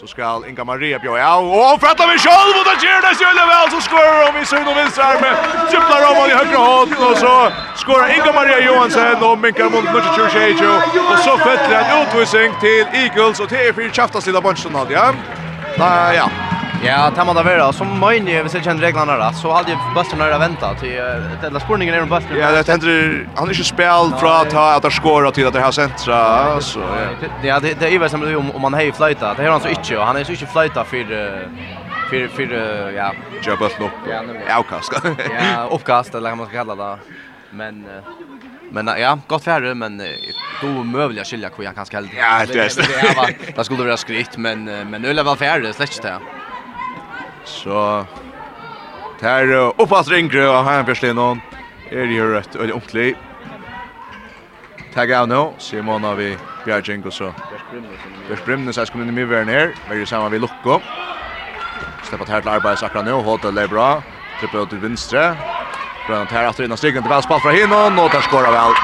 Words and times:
Så 0.00 0.06
skal 0.06 0.44
Inga 0.48 0.64
Maria 0.64 0.98
bjöja 0.98 1.28
av. 1.28 1.44
Og 1.44 1.68
han 1.68 1.80
fattar 1.80 2.06
vi 2.12 2.18
sjálv 2.22 2.58
og 2.58 2.64
det 2.68 2.76
ger 2.84 3.00
det 3.02 3.14
själv 3.18 3.40
väl 3.52 3.70
så 3.70 3.80
skorar 3.86 4.26
hon 4.26 4.42
i 4.42 4.44
söder 4.46 4.70
och 4.70 4.78
vinstra 4.78 5.04
armen. 5.04 5.36
Tipplar 5.70 6.02
om 6.10 6.30
i 6.30 6.34
högra 6.40 6.58
håll 6.58 6.88
och 7.10 7.16
så 7.18 7.52
skorar 7.76 8.14
Inga 8.16 8.32
Maria 8.32 8.60
Johansson 8.60 9.22
och 9.22 9.38
minkar 9.38 9.64
mot 9.64 9.84
Nudge 9.84 10.12
Churchill. 10.16 10.70
Och 11.12 11.18
så 11.18 11.38
fäller 11.38 11.82
han 11.82 12.02
utvisning 12.02 12.52
till 12.60 12.86
Eagles 12.92 13.40
och 13.40 13.48
det 13.48 13.68
är 13.68 13.72
för 13.72 13.88
tjaftas 13.88 14.26
lilla 14.26 14.40
bunchen 14.40 14.86
ja. 14.90 15.12
Ja, 15.78 16.14
ja. 16.14 16.47
Ja, 16.84 17.10
det 17.10 17.24
må 17.26 17.34
det 17.34 17.44
være. 17.44 17.72
Som 17.74 17.90
Møyne, 17.98 18.38
hvis 18.44 18.54
jeg 18.54 18.64
kjenner 18.66 18.86
reglene 18.86 19.16
rett, 19.18 19.38
så 19.40 19.50
hadde 19.56 19.72
jeg 19.74 19.94
bøsten 19.96 20.20
nøyre 20.22 20.38
ventet. 20.40 20.84
Eller 20.86 21.64
spurningen 21.64 21.94
er 21.94 22.04
om 22.06 22.12
bøsten. 22.12 22.36
Ja, 22.38 22.52
det 22.54 22.68
hender, 22.70 23.26
han 23.38 23.48
er 23.48 23.56
ikke 23.56 23.66
spil 23.72 24.14
fra 24.20 24.34
at 24.44 24.54
han 24.54 24.86
har 24.86 24.94
skåret 24.94 25.34
til 25.34 25.48
at 25.48 25.56
det 25.56 25.64
har 25.64 25.74
sentra. 25.74 26.20
Så, 26.62 26.84
ja. 27.42 27.58
det, 27.58 27.74
det 27.80 27.90
er 27.90 27.96
jo 27.96 28.08
som 28.08 28.22
om, 28.22 28.54
om 28.54 28.70
han 28.70 28.78
har 28.78 28.94
fløyta. 28.94 29.34
Det 29.34 29.46
har 29.46 29.56
han 29.56 29.64
så 29.64 29.74
ikke, 29.74 29.98
og 29.98 30.06
han 30.06 30.20
er 30.20 30.28
så 30.28 30.38
ikke 30.38 30.52
fløyta 30.54 30.86
for... 30.86 31.18
För 32.08 32.28
för 32.28 32.42
ja, 32.96 33.12
jag 33.42 33.58
bult 33.58 33.80
upp. 33.80 33.90
Ja, 34.10 34.22
avkast. 34.58 34.92
ja, 35.30 35.68
uppkast 35.70 36.14
eller 36.14 36.30
vad 36.30 36.38
man 36.38 36.46
ska 36.46 36.56
kalla 36.56 36.74
det. 36.74 36.98
Men 37.50 37.86
men 38.70 38.86
ja, 38.86 39.18
gott 39.26 39.44
färre 39.44 39.74
men 39.74 40.02
då 40.62 40.66
möjliga 40.66 41.24
skilja 41.24 41.48
kvar 41.48 41.64
jag 41.64 41.74
kan 41.74 41.86
skall. 41.86 42.08
Ja, 42.16 42.46
det 42.46 42.58
är 42.58 42.70
det. 42.76 43.56
Det 43.56 43.64
skulle 43.64 43.84
vara 43.84 43.96
skritt 43.96 44.36
men 44.36 44.64
men 44.64 45.04
öle 45.04 45.22
var 45.22 45.36
färre 45.36 45.72
släckt 45.72 46.02
det. 46.02 46.18
Så 47.48 48.06
Ter 49.18 49.50
uppast 49.82 50.10
ringre 50.10 50.46
og 50.48 50.64
han 50.64 50.86
förstår 50.86 51.14
någon. 51.14 51.40
Er 51.90 52.06
det 52.06 52.20
rett 52.20 52.56
og 52.56 52.70
onkli. 52.70 53.14
Tag 54.92 55.10
out 55.10 55.28
no, 55.28 55.54
Simon 55.58 56.04
har 56.04 56.14
vi 56.14 56.36
Bjergjeng 56.64 57.04
og 57.06 57.12
så 57.12 57.32
Bjerg 57.48 58.44
Brimnes 58.44 58.78
er 58.78 58.88
skommet 58.88 59.08
inn 59.08 59.14
i 59.14 59.20
mye 59.20 59.44
her 59.46 59.74
Vær 59.88 60.04
sammen 60.08 60.32
vi 60.32 60.40
Lokko 60.42 60.80
Steffat 62.02 62.32
her 62.32 62.42
til 62.42 62.52
arbeids 62.56 62.82
akkurat 62.82 63.06
nå 63.06 63.20
Håte 63.22 63.52
er 63.52 63.70
bra 63.70 63.88
Trippet 64.40 64.60
ut 64.60 64.72
til 64.72 64.82
vinstre 64.82 65.24
Brønn 66.06 66.30
her 66.32 66.48
etter 66.48 66.66
innan 66.66 66.80
stikken 66.80 67.04
til 67.04 67.12
velspalt 67.12 67.44
fra 67.44 67.54
Hinon 67.54 68.00
Og 68.00 68.12
der 68.12 68.24
skora 68.26 68.52
vel 68.54 68.78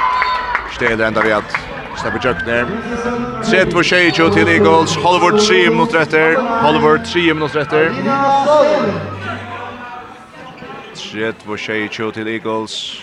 Steler 0.77 1.09
enda 1.09 1.25
vi 1.25 1.35
at 1.35 1.57
Steffat 1.99 2.31
Jøkner 2.31 3.34
30 3.51 3.77
och 3.77 3.85
tjej 3.85 4.13
till 4.13 4.49
Eagles. 4.49 4.97
Hollywood 4.97 5.41
3 5.41 5.71
mot 5.71 5.95
rätter. 5.95 6.37
Hollywood 6.63 7.05
3 7.05 7.35
mot 7.35 7.55
rätter. 7.55 7.93
30 11.13 11.51
och 11.51 11.59
tjej 11.59 11.89
till 11.89 12.29
Eagles. 12.29 13.01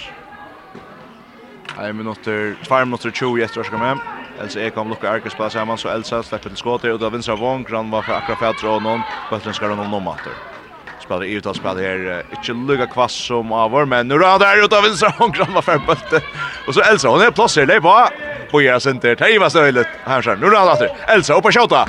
Ein 1.80 1.98
minutter, 1.98 2.56
tvær 2.67 2.86
minutter 2.86 3.11
20 3.11 3.44
etter 3.45 3.61
å 3.61 3.64
skal 3.66 3.80
med. 3.80 4.02
Elsa 4.42 4.59
Ekholm 4.59 4.89
lukkar 4.92 5.16
Erkes 5.16 5.33
på 5.38 5.48
sammen, 5.50 5.78
så 5.80 5.89
Elsa 5.94 6.20
slipper 6.23 6.52
til 6.52 6.59
skåter, 6.59 6.94
og 6.94 7.00
da 7.00 7.09
vinner 7.09 7.38
Vång, 7.39 7.64
Gran 7.66 7.89
var 7.92 8.03
fra 8.05 8.17
akkurat 8.20 8.42
fætter 8.42 8.67
og 8.70 8.83
noen, 8.83 9.05
Bøtlen 9.30 9.55
skal 9.55 9.73
noen 9.76 9.94
om 9.94 10.09
atter. 10.11 10.36
Spiller 11.02 11.26
i 11.26 11.38
uttalt 11.39 11.58
spiller 11.58 11.81
her, 11.88 12.26
ikke 12.36 12.58
lukka 12.67 12.89
kvass 12.92 13.16
som 13.30 13.53
avår, 13.55 13.88
men 13.88 14.11
nu 14.11 14.17
er 14.20 14.38
det 14.42 14.50
her, 14.52 14.66
og 14.66 14.73
da 14.73 14.81
vinner 14.83 15.16
Vång, 15.17 15.33
Gran 15.38 15.55
var 15.55 15.66
fra 15.66 15.80
Bøtlen. 15.88 16.28
Og 16.67 16.76
så 16.76 16.86
Elsa, 16.92 17.09
hun 17.09 17.23
er 17.23 17.31
plass 17.31 17.55
her, 17.55 17.66
det 17.66 17.80
er. 17.80 18.30
Boja 18.52 18.80
Center, 18.80 19.16
Teiva 19.16 19.49
Støylet, 19.49 19.88
her 20.05 20.21
ser 20.25 20.39
nu 20.41 20.49
er 20.49 20.57
han 20.59 20.73
atter, 20.73 20.91
Elsa 21.13 21.38
oppe 21.39 21.53
kjøta, 21.55 21.85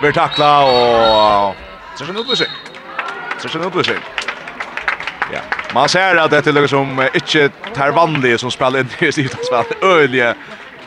blir 0.00 0.14
takla, 0.14 0.50
og 0.68 1.64
ser 1.98 2.06
seg 2.06 2.14
noe 2.14 2.26
blusik, 2.28 2.60
ser 3.42 3.50
seg 3.50 3.64
noe 3.64 3.74
blusik. 3.74 4.12
Ja, 5.32 5.40
man 5.74 5.88
ser 5.88 6.16
att 6.16 6.30
det 6.30 6.46
är 6.46 6.52
något 6.52 6.70
som 6.70 7.08
inte 7.14 7.48
tar 7.74 7.90
vanligt 7.90 8.40
som 8.40 8.50
spelar 8.50 8.80
in 8.80 8.88
i 8.98 9.12
sitt 9.12 9.44
spel. 9.44 9.64
Öliga. 9.82 10.34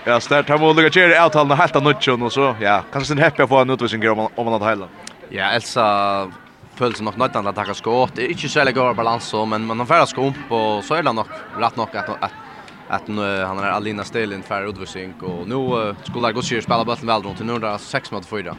Ja, 0.06 0.20
så 0.20 0.34
där 0.34 0.44
tar 0.44 0.58
man 0.58 0.76
lukka 0.76 0.90
kjer 0.90 1.10
i 1.10 1.18
avtalen 1.18 1.52
og 1.52 1.58
halta 1.58 1.80
nutjon 1.80 2.22
och 2.24 2.34
så, 2.34 2.56
ja, 2.62 2.82
kanske 2.94 3.08
sin 3.08 3.20
happy 3.20 3.44
å 3.44 3.48
få 3.48 3.62
en 3.62 3.70
utvisning 3.70 4.10
om 4.10 4.18
man 4.18 4.28
om 4.36 4.46
man 4.46 4.54
hadde 4.54 4.70
hela. 4.70 4.88
Ja, 5.30 5.50
Elsa 5.52 5.88
føler 6.78 6.96
seg 6.96 7.08
nok 7.10 7.18
nøytan 7.18 7.44
til 7.44 7.52
å 7.52 7.56
takka 7.58 7.76
skått. 7.76 8.16
Det 8.16 8.24
er 8.24 8.36
ikke 8.36 8.50
særlig 8.50 8.76
god 8.78 8.96
balans, 8.96 9.34
men 9.52 9.66
man 9.68 9.82
har 9.84 9.90
færre 9.90 10.08
skump, 10.08 10.38
og 10.52 10.86
så 10.86 10.96
er 10.96 11.04
det 11.04 11.16
nok 11.18 11.34
rett 11.58 11.76
nok 11.76 11.96
at, 11.98 12.14
at 12.30 12.47
att 12.90 13.08
nu 13.08 13.44
han 13.44 13.60
är 13.60 13.64
Alina 13.64 14.04
Stelin 14.04 14.44
för 14.44 14.70
utvisning 14.70 15.14
och 15.22 15.48
nu 15.48 15.96
skulle 16.04 16.32
gå 16.32 16.42
sig 16.42 16.62
spela 16.62 16.86
bollen 16.86 17.08
väl 17.08 17.24
runt 17.24 17.40
nu 17.40 17.60
där 17.60 17.78
6 17.78 18.12
mot 18.12 18.26
4. 18.26 18.56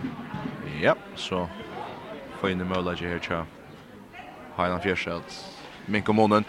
Ja, 0.83 0.94
så 1.15 1.49
får 2.41 2.50
in 2.50 2.61
i 2.61 2.65
möjlighet 2.65 3.00
här 3.00 3.19
tror 3.19 3.38
jag. 3.38 3.47
Highland 4.56 4.83
Fjärs 4.83 5.09
att 5.09 5.44
minka. 5.87 6.43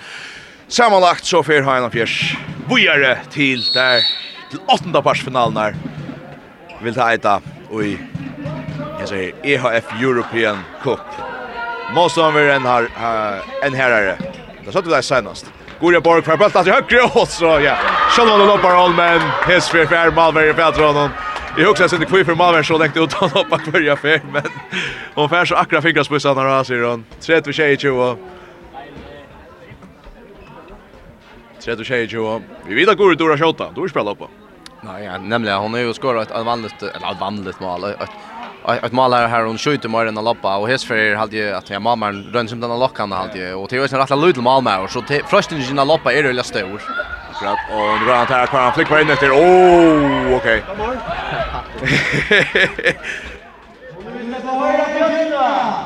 Sammanlagt 0.68 1.26
så 1.26 1.44
för 1.44 1.54
Highland 1.54 1.92
Fjärs. 1.92 2.38
Vujare 2.70 3.18
till 3.30 3.62
där 3.74 4.02
till 4.50 4.60
åttonda 4.68 5.02
parsfinalen 5.02 5.54
där. 5.54 5.76
Vill 6.82 6.94
ta 6.94 7.14
äta 7.14 7.42
och 7.70 7.84
i 7.84 8.00
jag 9.00 9.10
säger 9.10 9.34
EHF 9.44 9.94
European 10.02 10.58
Cup. 10.84 11.00
Måste 11.96 12.22
han 12.22 12.34
vara 12.34 12.56
en 12.56 12.66
här 12.66 12.90
en 13.64 13.74
herrare. 13.74 14.18
Det 14.66 14.72
sa 14.72 14.82
du 14.82 14.90
där 14.90 15.02
senast. 15.02 15.52
Gorja 15.82 16.02
Borg 16.02 16.22
för 16.22 16.38
bulten 16.38 16.64
till 16.64 16.74
högre 16.74 17.02
och 17.02 17.28
så 17.28 17.46
ja. 17.46 17.78
Sean 18.16 18.28
Wall 18.28 18.50
upp 18.50 18.66
all 18.66 18.94
men 18.94 19.22
his 19.48 19.70
för 19.70 19.86
för 19.86 20.12
Malberg 20.12 20.54
för 20.54 20.72
Tron. 20.72 21.10
Jag 21.58 21.66
hugger 21.66 21.88
sen 21.88 22.00
det 22.00 22.06
kviff 22.06 22.28
för 22.28 22.36
Malberg 22.36 22.64
så 22.64 22.78
läckte 22.78 23.00
ut 23.00 23.14
honom 23.14 23.46
för 23.50 23.72
Gorja 23.72 23.96
för 23.96 24.22
men 24.32 24.44
hon 25.16 25.30
färs 25.30 25.52
akra 25.52 25.82
fingrarspissar 25.82 26.36
när 26.36 26.44
han 26.46 26.66
ser 26.66 26.84
hon. 26.84 27.06
30 27.20 27.54
tjejer 27.54 27.78
20. 27.78 28.18
2 31.60 31.84
tjejer 31.84 32.08
20. 32.08 32.42
Vi 32.68 32.76
vet 32.76 32.90
att 32.90 32.98
Gorja 32.98 33.16
Dora 33.16 33.38
skjuta. 33.38 33.72
Då 33.76 33.88
spelar 33.88 34.12
upp. 34.12 34.30
Nej, 34.82 35.20
nämligen 35.20 35.58
hon 35.58 35.74
har 35.74 35.80
ju 35.80 35.94
skorat 35.94 36.32
ett 36.32 36.46
vanligt 36.46 36.82
eller 36.82 37.12
ett 37.12 37.20
vanligt 37.22 37.60
mål 37.60 37.84
ett 37.84 38.10
ett 38.76 38.92
mål 38.92 39.14
här 39.14 39.44
hon 39.44 39.58
skjuter 39.58 39.90
mer 39.90 40.06
än 40.06 40.18
en 40.18 40.24
lappa 40.24 40.58
och 40.58 40.68
häst 40.68 40.84
för 40.84 41.16
hade 41.16 41.38
ju 41.38 41.52
att 41.52 41.70
jag 41.70 41.82
mamma 41.82 42.12
rön 42.12 42.48
som 42.48 42.60
den 42.60 42.80
lockan 42.80 43.12
hade 43.12 43.38
ju 43.38 43.54
och 43.54 43.68
det 43.70 43.76
är 43.76 43.80
ju 43.80 43.88
en 43.92 44.00
rätt 44.00 44.28
liten 44.28 44.44
mål 44.44 44.64
med 44.64 44.80
och 44.84 44.92
så 44.92 45.04
frösten 45.28 45.58
i 45.58 45.74
lappa 45.74 46.14
är 46.14 46.24
det 46.24 46.32
ju 46.32 46.44
stor. 46.44 46.82
Akkurat 47.34 47.58
och 47.72 48.00
nu 48.02 48.06
rör 48.08 48.16
han 48.16 48.28
här 48.28 48.46
kvar 48.46 48.60
han 48.60 48.74
flickar 48.74 49.02
in 49.02 49.10
efter. 49.10 49.32
Oh, 49.32 50.36
okej. 50.36 50.64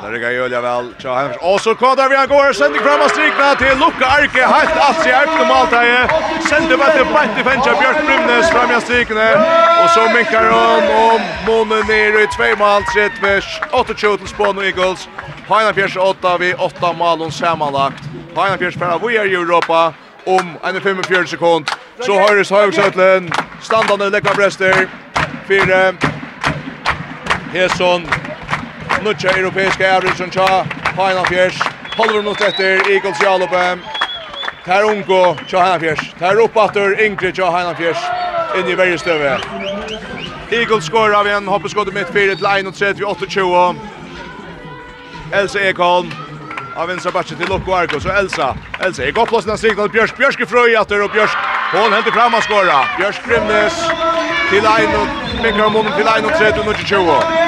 Det 0.04 0.12
ryggar 0.12 0.32
Julia 0.32 0.62
väl. 0.62 0.94
Tja 1.00 1.16
Hemmers. 1.16 1.38
Och 1.42 1.62
så 1.62 1.76
kodar 1.76 2.10
vi 2.10 2.16
går. 2.36 2.54
Sänder 2.54 2.80
fram 2.80 3.02
och 3.02 3.10
strikna 3.10 3.56
till 3.56 3.78
Luka 3.84 4.06
Arke. 4.06 4.46
Helt 4.46 4.78
alls 4.78 5.06
i 5.08 5.10
ärkna 5.10 5.46
Maltaje. 5.48 6.08
Sänder 6.50 6.78
bara 6.78 6.92
till 6.92 7.06
Bante 7.14 7.44
Fensja 7.44 7.74
Björk 7.80 8.06
Brymnes 8.06 8.50
fram 8.52 8.72
i 8.78 8.82
strikna. 8.82 9.28
Och 9.84 9.90
så 9.90 10.02
minkar 10.16 10.46
hon 10.52 10.84
om 11.12 11.22
månen 11.48 11.88
ner 11.88 12.24
i 12.24 12.28
två 12.28 12.64
mål. 12.64 12.82
Sett 12.94 13.22
med 13.22 13.44
8-2 13.72 14.18
till 14.18 14.28
Spån 14.28 14.64
Eagles. 14.64 15.10
Hajna 15.48 15.74
Fjärs 15.74 15.98
8 15.98 16.38
vid 16.38 16.56
8 16.60 16.94
mål 16.94 17.22
och 17.22 17.34
sammanlagt. 17.34 18.04
Hajna 18.36 18.58
Fjärs 18.58 18.76
bara 18.76 18.98
vi 18.98 19.18
är 19.18 19.26
i 19.26 19.36
Europa 19.36 19.94
om 20.26 20.58
en 20.64 20.82
45 20.82 21.28
sekund. 21.28 21.70
Så 22.00 22.20
Høyres 22.20 22.50
Høyresøtlen, 22.50 23.30
standande 23.62 24.10
lekna 24.10 24.34
brester, 24.34 24.88
fire, 25.48 25.94
Hesson, 27.54 28.08
Nutja 29.04 29.30
europeiska 29.38 29.96
average 29.96 30.32
tja 30.32 30.66
Hainan 30.96 31.26
Fjers. 31.26 31.58
Halvor 31.98 32.22
mot 32.22 32.42
etter 32.42 32.92
Eagles 32.92 33.20
Jalope. 33.22 33.78
Ter 34.66 34.84
Ungo, 34.84 35.36
tja 35.48 35.60
Hainan 35.60 35.80
Fjers. 35.80 36.14
Ter 36.20 36.40
Uppater, 36.40 36.96
Ingrid 37.06 37.36
tja 37.36 37.52
Hainan 37.52 37.76
Fjers. 37.76 38.00
Inn 38.56 38.70
i 38.70 38.76
verje 38.76 38.98
støve. 38.98 39.38
Eagles 40.52 40.86
skorar 40.86 41.20
av 41.20 41.28
en 41.28 41.48
hoppeskott 41.48 41.94
mitt 41.94 42.08
4 42.14 42.36
til 42.36 42.46
31 42.46 43.04
28. 43.04 43.76
Elsa 45.34 45.60
Ekholm 45.60 46.14
av 46.76 46.90
en 46.92 47.00
backen 47.14 47.38
til 47.38 47.50
Lokko 47.50 47.74
Arko 47.74 48.00
så 48.00 48.10
Elsa 48.10 48.56
Elsa 48.80 49.06
är 49.06 49.12
gott 49.12 49.30
plats 49.30 49.46
när 49.46 49.58
signal 49.58 49.90
Bjørsk, 49.90 50.18
Bjørsk 50.18 50.42
i 50.42 50.46
frøy 50.46 50.76
åter 50.76 51.04
og 51.04 51.12
Bjørsk, 51.12 51.38
hon 51.72 51.94
hämtar 51.94 52.12
fram 52.12 52.34
och 52.34 52.44
skorar 52.44 52.96
Bjørsk 52.98 53.26
Grimnes 53.28 53.74
til 54.50 54.66
Aino 54.66 55.06
Mikael 55.44 55.72
Mom 55.72 55.88
till 55.98 56.08
Aino 56.08 56.30
3 56.30 56.54
20 56.86 57.43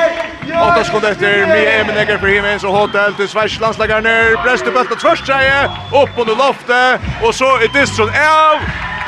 Åtta 0.62 0.84
sekunder 0.84 1.12
efter 1.12 1.48
Mia 1.48 1.82
Emenegger 1.82 2.18
för 2.18 2.28
Himens 2.28 2.64
och 2.64 2.72
Hotel 2.72 3.14
till 3.14 3.28
Sveriges 3.28 3.60
landslagar 3.60 4.02
ner. 4.02 4.44
Bräste 4.44 4.72
bulten 4.72 4.98
först 4.98 5.28
tjeje, 5.28 5.66
upp 6.04 6.10
under 6.18 6.36
loftet 6.36 7.02
och 7.24 7.36
så 7.36 7.46
är 7.46 7.80
distron 7.80 8.10
av. 8.10 8.58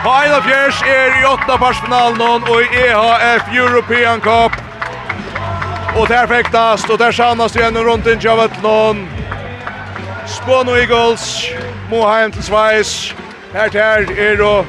Haina 0.03 0.41
Fjärs 0.41 0.83
är 0.83 1.21
i 1.21 1.25
åtta 1.25 1.57
parsfinalen 1.57 2.44
och 2.44 2.61
i 2.61 2.65
EHF 2.65 3.44
European 3.53 4.21
Cup. 4.21 4.51
Och 5.97 6.07
där 6.07 6.27
fäktas 6.27 6.89
och 6.89 6.97
där 6.97 7.11
sannas 7.11 7.51
det 7.51 7.59
igen 7.59 7.77
runt 7.77 8.07
in 8.07 8.19
Javetlon. 8.19 9.07
Spån 10.27 10.67
och 10.67 10.77
Eagles, 10.77 11.45
Moheim 11.89 12.31
till 12.31 12.44
Sveriges. 12.44 13.13
Här 13.53 13.69
till 13.69 13.81
här 13.81 14.19
är 14.19 14.38
då 14.38 14.65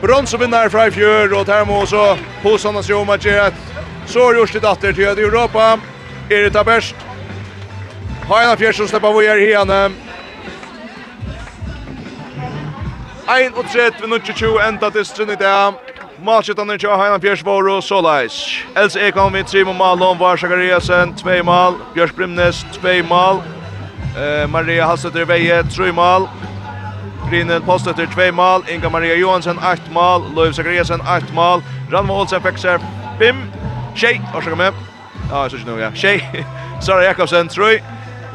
bronsvinnare 0.00 0.70
från 0.70 0.88
i 0.88 0.90
fjör 0.90 1.32
och 1.32 1.44
där 1.44 1.64
må 1.64 1.86
så 1.86 2.16
påsannas 2.42 2.90
ju 2.90 2.94
om 2.94 3.08
att 3.08 3.24
Så 4.08 4.30
er 4.30 4.38
Rushdie 4.40 4.60
datter 4.60 4.92
til 4.92 5.04
Øde 5.04 5.22
Europa. 5.22 5.76
Erit 6.30 6.56
Aberst. 6.56 6.96
Heina 8.28 8.54
Fjersson 8.54 8.88
slipper 8.88 9.12
vi 9.12 9.26
her 9.26 9.40
hene. 9.40 9.94
31 13.28 14.00
minutter 14.00 14.32
20 14.32 14.68
enda 14.68 14.90
til 14.90 15.04
strunn 15.04 15.30
i 15.30 15.36
er 15.40 15.76
Malskjøttene 16.24 16.78
til 16.78 16.88
Heina 16.88 17.18
Fjersvåro, 17.20 17.80
Solais. 17.80 18.64
Els 18.76 18.96
Ekholm 18.96 19.36
3 19.44 19.64
mål, 19.64 19.76
Malon, 19.76 20.18
Var 20.18 20.36
Sakariasen, 20.36 21.14
2 21.14 21.42
mal. 21.44 21.76
Bjørs 21.94 22.12
Brimnes, 22.12 22.66
2 22.80 23.02
mal. 23.08 23.42
Eh, 24.16 24.50
Maria 24.50 24.86
Halsetter 24.86 25.24
Veje, 25.24 25.62
3 25.76 25.92
mal. 25.92 26.28
Brynel 27.28 27.60
Postetter, 27.60 28.06
2 28.14 28.32
mal. 28.32 28.64
Inga 28.70 28.88
Maria 28.88 29.14
Johansen, 29.14 29.58
8 29.58 29.92
mal. 29.92 30.20
Løyv 30.34 30.52
Sakariasen, 30.52 31.00
8 31.00 31.34
mal. 31.34 31.62
Ranma 31.92 32.14
Olsen 32.14 32.42
fikk 32.42 32.58
seg 32.58 32.80
5 33.20 33.67
Shea, 33.94 34.20
og 34.34 34.42
så 34.42 34.50
kommer 34.50 34.64
Ja, 35.30 35.42
jeg 35.42 35.50
synes 35.50 35.62
ikke 35.62 35.72
noe, 35.72 35.80
ja. 35.82 35.90
Shea, 35.94 36.44
Sara 36.84 37.02
Jakobsen, 37.02 37.48
Trøy, 37.48 37.78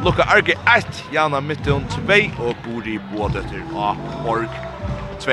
Luka 0.04 0.22
Arge 0.22 0.56
1, 0.78 1.06
Jana 1.14 1.40
Mittun 1.40 1.86
2, 1.90 2.00
og 2.40 2.56
Bori 2.66 3.00
Bådøtter 3.12 3.64
av 3.76 3.96
Borg 4.26 4.50
2. 5.20 5.32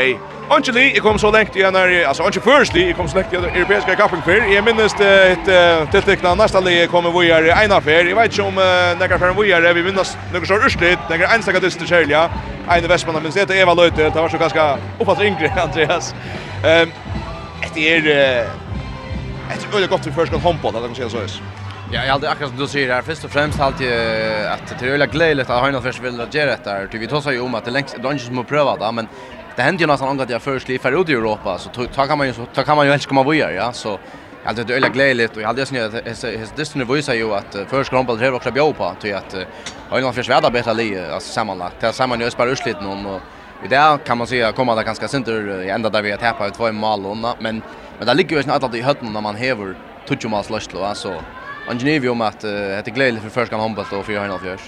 Anki 0.50 0.72
jeg 0.74 1.02
kom 1.02 1.18
så 1.18 1.30
lengt 1.30 1.54
igjen 1.54 1.76
her, 1.78 1.92
altså 2.08 2.24
Anki 2.26 2.40
Først 2.42 2.74
jeg 2.74 2.94
kom 2.98 3.08
så 3.08 3.20
lengt 3.20 3.32
igjen 3.32 3.44
europeiske 3.54 3.94
kappen 3.96 4.22
før. 4.26 4.46
Jeg 4.50 4.64
minnes 4.66 4.94
det 4.98 5.10
et 5.32 5.50
tiltekna 5.92 6.32
næsta 6.34 6.58
li 6.60 6.72
kommer 6.90 7.14
vi 7.14 7.28
her 7.30 7.46
i 7.46 7.52
ena 7.64 7.78
fer. 7.78 8.08
Jeg 8.10 8.16
vet 8.18 8.34
ikke 8.34 8.48
om 8.48 8.58
nekker 8.98 9.22
fer 9.22 9.36
vi 9.38 9.52
her, 9.52 9.68
vi 9.74 9.84
minnes 9.86 10.16
noen 10.32 10.46
så 10.46 10.58
urslit, 10.58 11.04
nekker 11.10 11.36
enstakatister 11.36 11.86
kjærlig, 11.86 12.16
ja. 12.16 12.26
Eine 12.70 12.90
Vestmann, 12.90 13.22
men 13.22 13.32
det 13.32 13.60
Eva 13.60 13.74
Løyte, 13.74 14.10
det 14.10 14.14
var 14.14 14.28
så 14.28 14.38
ganske 14.38 14.66
oppfattet 14.98 15.30
yngre, 15.30 15.52
Andreas. 15.62 16.14
Um, 16.66 16.92
Etter 17.62 18.10
er 18.10 18.50
ett 19.52 19.74
öle 19.74 19.86
gott 19.86 20.06
vi 20.06 20.12
förskott 20.12 20.42
handboll 20.42 20.76
att 20.76 20.82
det 20.82 21.00
kan 21.00 21.10
säga 21.10 21.28
så. 21.28 21.42
Ja, 21.92 22.04
jag 22.04 22.12
hade 22.12 22.30
akkurat 22.30 22.50
som 22.50 22.58
du 22.58 22.66
säger 22.66 22.94
här, 22.94 23.02
först 23.02 23.24
och 23.24 23.30
främst 23.30 23.60
alltid 23.60 23.92
att 24.46 24.78
det 24.80 24.86
är 24.86 24.90
öle 24.90 25.06
glädjeligt 25.06 25.50
att 25.50 25.62
Heinolf 25.62 25.84
först 25.84 26.00
vill 26.00 26.18
göra 26.30 26.46
det 26.46 26.64
där. 26.64 26.88
Vi 26.92 27.06
tar 27.06 27.20
sig 27.20 27.40
om 27.40 27.54
att 27.54 27.64
det 27.64 27.70
längst, 27.70 27.96
det 28.02 28.08
är 28.08 28.12
inte 28.12 28.24
som 28.24 28.38
att 28.38 28.48
pröva 28.48 28.76
det, 28.76 28.92
men 28.92 29.08
det 29.56 29.62
händer 29.62 29.80
ju 29.80 29.86
nästan 29.86 30.20
att 30.20 30.30
jag 30.30 30.42
först 30.42 30.68
livar 30.68 31.00
ut 31.00 31.08
i 31.08 31.12
Europa, 31.12 31.58
så 31.58 31.70
då 31.74 32.06
kan 32.06 32.18
man 32.18 32.26
ju, 32.26 32.32
så 32.52 32.64
kan 32.64 32.76
man 32.76 32.86
ju 32.86 32.92
helst 32.92 33.06
komma 33.06 33.22
vidare, 33.22 33.54
ja, 33.54 33.72
så 33.72 33.98
Jag 34.42 34.48
hade 34.48 34.64
det 34.64 34.74
öliga 34.74 34.90
glädjeligt 34.90 35.36
och 35.36 35.42
jag 35.42 35.46
hade 35.46 35.66
snö 35.66 35.86
att 35.86 36.56
Disney 36.56 36.84
visar 36.84 37.14
ju 37.14 37.34
att 37.34 37.56
först 37.68 37.90
krompel 37.90 38.18
det 38.18 38.30
också 38.30 38.50
bjå 38.50 38.72
på 38.72 38.94
till 39.00 39.14
att 39.14 39.36
Heinolf 39.90 40.14
först 40.14 40.30
värda 40.30 40.50
bättre 40.50 40.74
li 40.74 40.98
alltså 40.98 41.32
sammanlagt. 41.32 41.80
Det 41.80 41.92
samman 41.92 42.20
ju 42.20 42.30
sparar 42.30 42.50
utslit 42.50 42.80
någon 42.80 43.06
och 43.06 43.20
i 43.64 43.68
det 43.68 43.98
kan 44.06 44.18
man 44.18 44.26
säga 44.26 44.52
komma 44.52 44.74
där 44.74 44.82
ganska 44.82 45.08
sent 45.08 45.28
ända 45.28 45.90
där 45.90 46.02
vi 46.02 46.10
har 46.10 46.18
tappat 46.18 46.54
två 46.54 46.72
mål 46.72 47.06
och 47.06 47.16
men 47.38 47.62
Men 48.00 48.06
det 48.06 48.14
ligger 48.14 48.30
ju 48.30 48.36
nästan 48.36 48.64
alltid 48.64 48.80
i 48.80 48.82
hötten 48.82 49.12
när 49.12 49.20
man 49.20 49.36
häver 49.36 49.74
Tuchumas 50.08 50.50
löslo 50.50 50.82
alltså. 50.82 51.14
Angenevi 51.68 52.08
om 52.08 52.20
att 52.20 52.40
det 52.40 52.88
är 52.88 52.90
glädje 52.90 53.20
för 53.20 53.28
första 53.28 53.56
handboll 53.56 53.84
och 53.92 54.06
för 54.06 54.12
Johan 54.12 54.30
Alfjörs. 54.30 54.60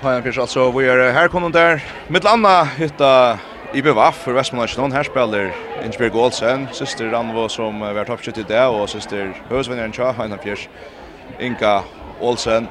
Hajan 0.00 0.22
Pirs 0.22 0.38
alltså 0.38 0.70
vi 0.70 0.88
är 0.88 1.12
här 1.12 1.28
kommer 1.28 1.50
där 1.50 1.84
mitt 2.08 2.24
andra 2.24 2.64
hitta 2.64 3.38
IBVF 3.72 4.14
för 4.14 4.32
Västmanland. 4.32 4.92
Här 4.92 5.02
spelar 5.02 5.52
Ingeborg 5.84 6.08
Goldsen, 6.08 6.68
syster 6.72 7.04
Ranvo 7.04 7.48
som 7.48 7.80
var 7.80 8.04
toppskytt 8.04 8.38
i 8.38 8.42
det 8.42 8.66
och 8.66 8.90
syster 8.90 9.42
Hösvinnaren 9.48 9.92
Tja, 9.92 10.12
Hajan 10.12 10.38
Pirs, 10.38 10.68
Inka 11.40 11.82
Olsen. 12.20 12.66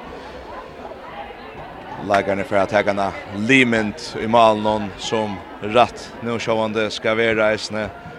Lagarna 2.08 2.44
för 2.44 2.58
att 2.58 2.72
hägarna 2.72 3.12
Liment 3.38 4.16
i 4.22 4.28
Malnon 4.28 4.92
som 4.98 5.36
rätt 5.62 6.14
nu 6.22 6.40
sjående 6.40 6.90
ska 6.90 7.16
vara 7.16 7.54
i 7.54 7.58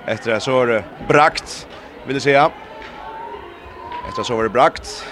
efter 0.06 0.32
att 0.32 0.42
så 0.42 0.52
var 0.52 0.66
det 0.66 0.84
brakt, 1.08 1.68
vill 2.06 2.16
jag 2.16 2.22
säga. 2.22 2.50
Efter 4.08 4.20
att 4.20 4.26
så 4.26 4.36
var 4.36 4.42
det 4.42 4.48
brakt. 4.48 5.06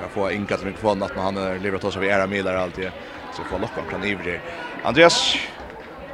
Jag 0.00 0.10
får 0.10 0.32
inkallat 0.32 0.64
mikrofonen 0.64 1.02
att 1.02 1.16
han 1.16 1.34
lever 1.34 1.76
att 1.76 1.82
ta 1.82 1.90
sig 1.90 2.00
vid 2.00 2.10
era 2.10 2.26
milar 2.26 2.54
alltid. 2.54 2.90
Så 3.36 3.42
får 3.42 3.58
locka 3.58 3.82
från 3.90 4.04
Ivrig. 4.04 4.40
Andreas, 4.82 5.36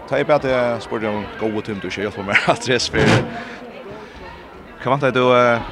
ta 0.09 0.19
i 0.19 0.25
på 0.25 0.33
att 0.33 0.45
jag 0.45 0.83
spurgade 0.83 1.17
om 1.17 1.25
god 1.41 1.65
tim 1.65 1.79
du 1.83 1.91
kör 1.91 2.03
hjälpa 2.03 2.23
mig 2.23 2.37
att 2.47 2.69
res 2.69 2.89
för 2.89 3.01
Kan 4.83 4.91
vänta 4.93 5.11
du 5.11 5.21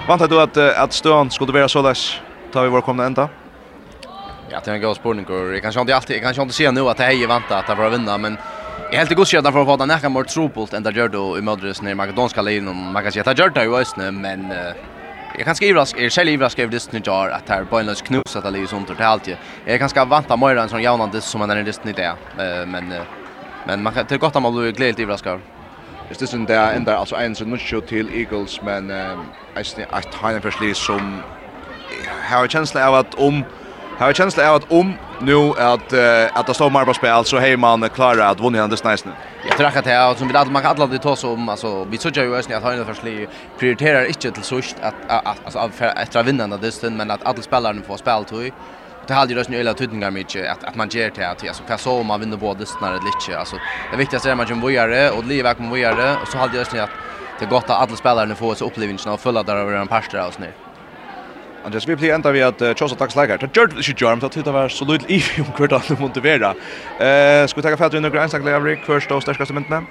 vänta 0.08 0.26
du 0.26 0.40
att 0.40 0.56
att 0.56 0.92
stön 0.92 1.30
skulle 1.30 1.52
vara 1.52 1.68
så 1.68 1.82
där? 1.82 1.98
Tar 2.52 2.62
vi 2.62 2.68
vår 2.68 2.80
komna 2.80 3.04
ända. 3.04 3.28
Ja, 4.50 4.60
det 4.64 4.70
är 4.70 4.74
en 4.74 4.80
god 4.80 4.96
spurning 4.96 5.26
och 5.26 5.54
jag 5.54 5.62
kanske 5.62 5.80
inte 5.80 5.96
alltid 5.96 6.16
jag 6.16 6.22
kanske 6.22 6.42
inte 6.42 6.54
ser 6.54 6.72
nu 6.72 6.88
att 6.88 6.96
det 6.96 7.04
är 7.04 7.10
ju 7.10 7.26
vänta 7.26 7.58
att 7.58 7.66
det 7.66 7.74
var 7.74 7.90
vinna 7.90 8.18
men 8.18 8.38
Jag 8.96 9.00
helt 9.00 9.16
god 9.16 9.28
skjuta 9.28 9.52
för 9.52 9.60
att 9.60 9.66
få 9.66 9.76
den 9.76 9.88
näka 9.88 10.08
mer 10.08 10.24
tropult 10.24 10.72
än 10.72 10.82
där 10.82 10.92
gör 10.92 11.08
då 11.08 11.38
i 11.38 11.42
Madrids 11.42 11.82
när 11.82 11.94
Makedonska 11.94 12.42
linjen 12.42 12.68
om 12.68 12.92
man 12.92 13.02
kan 13.02 13.12
säga 13.12 13.30
att 13.30 13.38
gör 13.38 13.48
det 13.48 13.64
ju 13.64 13.76
ösnä 13.76 14.10
men 14.10 14.50
jag 15.36 15.44
kan 15.44 15.54
skriva 15.54 15.80
rask 15.80 15.96
är 15.98 16.10
själv 16.10 16.40
rask 16.40 16.58
över 16.58 16.72
det 16.72 16.92
nu 16.92 17.00
jar 17.04 17.28
att 17.28 17.48
här 17.48 17.64
på 17.64 17.78
en 17.78 17.86
lös 17.86 18.02
knus 18.02 18.36
att 18.36 18.52
det 18.52 18.58
är 18.58 18.66
sånt 18.66 19.00
allt 19.00 19.28
ju. 19.28 19.36
Jag 19.66 19.78
kanske 19.78 20.04
vanta 20.04 20.36
mer 20.36 20.56
än 20.56 20.68
sån 20.68 20.82
jaunande 20.82 21.20
som 21.20 21.38
man 21.38 21.50
är 21.50 21.56
det 21.56 21.68
inte 21.86 21.92
det. 21.92 22.14
men 22.66 22.94
men 23.66 23.82
man 23.82 23.92
kan 23.92 24.06
till 24.06 24.18
gott 24.18 24.36
att 24.36 24.42
man 24.42 24.54
blir 24.54 24.72
glädje 24.72 25.04
i 25.04 25.08
raskar. 25.08 25.40
Just 26.08 26.20
det 26.20 26.26
sen 26.26 26.44
där 26.44 26.74
ända 26.74 26.96
alltså 26.96 27.16
en 27.16 27.34
sån 27.34 27.58
show 27.58 27.80
till 27.80 28.08
Eagles 28.14 28.62
men 28.62 28.90
I 28.90 29.84
att 29.90 30.14
han 30.14 30.34
är 30.34 30.40
förslys 30.40 30.78
som 30.78 31.22
har 32.30 32.48
känsla 32.48 32.88
av 32.88 32.94
att 32.94 33.14
om 33.14 33.34
um, 33.34 33.44
har 33.98 34.06
jag 34.06 34.16
känsla 34.16 34.50
av 34.50 34.56
att 34.56 34.72
om 34.72 34.94
nu 35.20 35.50
att 35.50 35.92
uh, 35.92 36.38
att 36.38 36.46
det 36.46 36.54
står 36.54 36.70
mer 36.70 36.84
på 36.84 36.94
spel 36.94 37.24
så 37.24 37.38
hej 37.38 37.56
man 37.56 37.88
klara 37.88 38.28
att 38.28 38.40
vinna 38.40 38.68
den 38.68 38.78
nästa. 38.84 39.10
Jag 39.48 39.56
tror 39.56 39.66
att 39.66 39.84
det 39.84 39.92
är 39.92 40.14
som 40.14 40.28
vi 40.28 40.36
alla 40.36 40.50
man 40.50 40.62
kan 40.62 40.70
alla 40.70 40.86
det 40.86 40.98
tas 40.98 41.24
om 41.24 41.48
alltså 41.48 41.84
vi 41.84 41.98
såg 41.98 42.16
ju 42.16 42.36
ösnä 42.36 42.56
att 42.56 42.62
han 42.62 42.84
förstli 42.86 43.28
prioriterar 43.58 44.04
inte 44.04 44.30
till 44.30 44.42
så 44.42 44.56
att 44.56 44.94
alltså 45.44 45.58
att 45.58 45.80
efter 45.80 46.22
den 46.22 46.50
det 46.60 46.72
stund 46.72 46.96
men 46.96 47.10
att 47.10 47.24
alla 47.24 47.42
spelarna 47.42 47.82
får 47.82 47.96
spel 47.96 48.24
tror 48.24 48.50
det 49.06 49.14
hade 49.14 49.32
ju 49.32 49.38
rösnöjla 49.38 49.74
tydningar 49.74 50.10
mycket 50.10 50.50
att 50.52 50.64
att 50.64 50.76
man 50.76 50.88
ger 50.88 51.10
till 51.10 51.24
att 51.24 51.48
alltså 51.48 51.62
kan 51.62 51.78
så 51.78 52.02
man 52.02 52.20
vinner 52.20 52.36
både 52.36 52.66
snarare 52.66 53.00
lite 53.04 53.38
alltså 53.38 53.56
det 53.90 53.96
viktigaste 53.96 54.28
är 54.28 54.32
att 54.32 54.38
man 54.38 54.46
kan 54.46 54.60
vara 54.60 55.12
och 55.12 55.24
leva 55.24 55.54
kan 55.54 55.70
vara 55.70 56.20
och 56.22 56.28
så 56.28 56.38
hade 56.38 56.56
jag 56.56 56.66
rösnöjla 56.66 56.84
att 56.84 56.90
det 57.38 57.44
är 57.44 57.48
gott 57.48 57.64
att 57.64 57.70
alla 57.70 57.96
spelarna 57.96 58.34
får 58.34 58.54
så 58.54 58.64
upplevelsen 58.64 59.12
och 59.12 59.20
fulla 59.20 59.42
där 59.42 59.56
över 59.56 59.72
en 59.72 59.88
pastor 59.88 60.26
och 60.26 60.34
sånt. 60.34 60.65
Andreas, 61.66 61.88
vi 61.88 61.96
blir 61.98 62.14
enda 62.14 62.30
vi 62.30 62.42
at 62.46 62.60
Tjosa 62.78 62.94
takks 62.94 63.16
leikar. 63.18 63.40
Det 63.42 63.50
gjør 63.50 63.72
det 63.72 63.82
ikke 63.82 64.04
gjør, 64.04 64.14
men 64.14 64.20
det 64.22 64.30
tyder 64.36 64.54
var 64.54 64.68
så 64.70 64.86
lydelig 64.86 65.16
i 65.18 65.42
om 65.42 65.48
hvert 65.56 65.72
annet 65.74 65.98
motivera. 66.00 66.52
Skal 66.96 67.58
vi 67.58 67.64
takka 67.66 67.80
fatt 67.80 67.96
i 67.98 68.02
noen 68.02 68.14
greinsak 68.14 68.46
leikar, 68.46 68.84
først 68.86 69.10
og 69.10 69.24
største 69.24 69.56
mentene? 69.56 69.82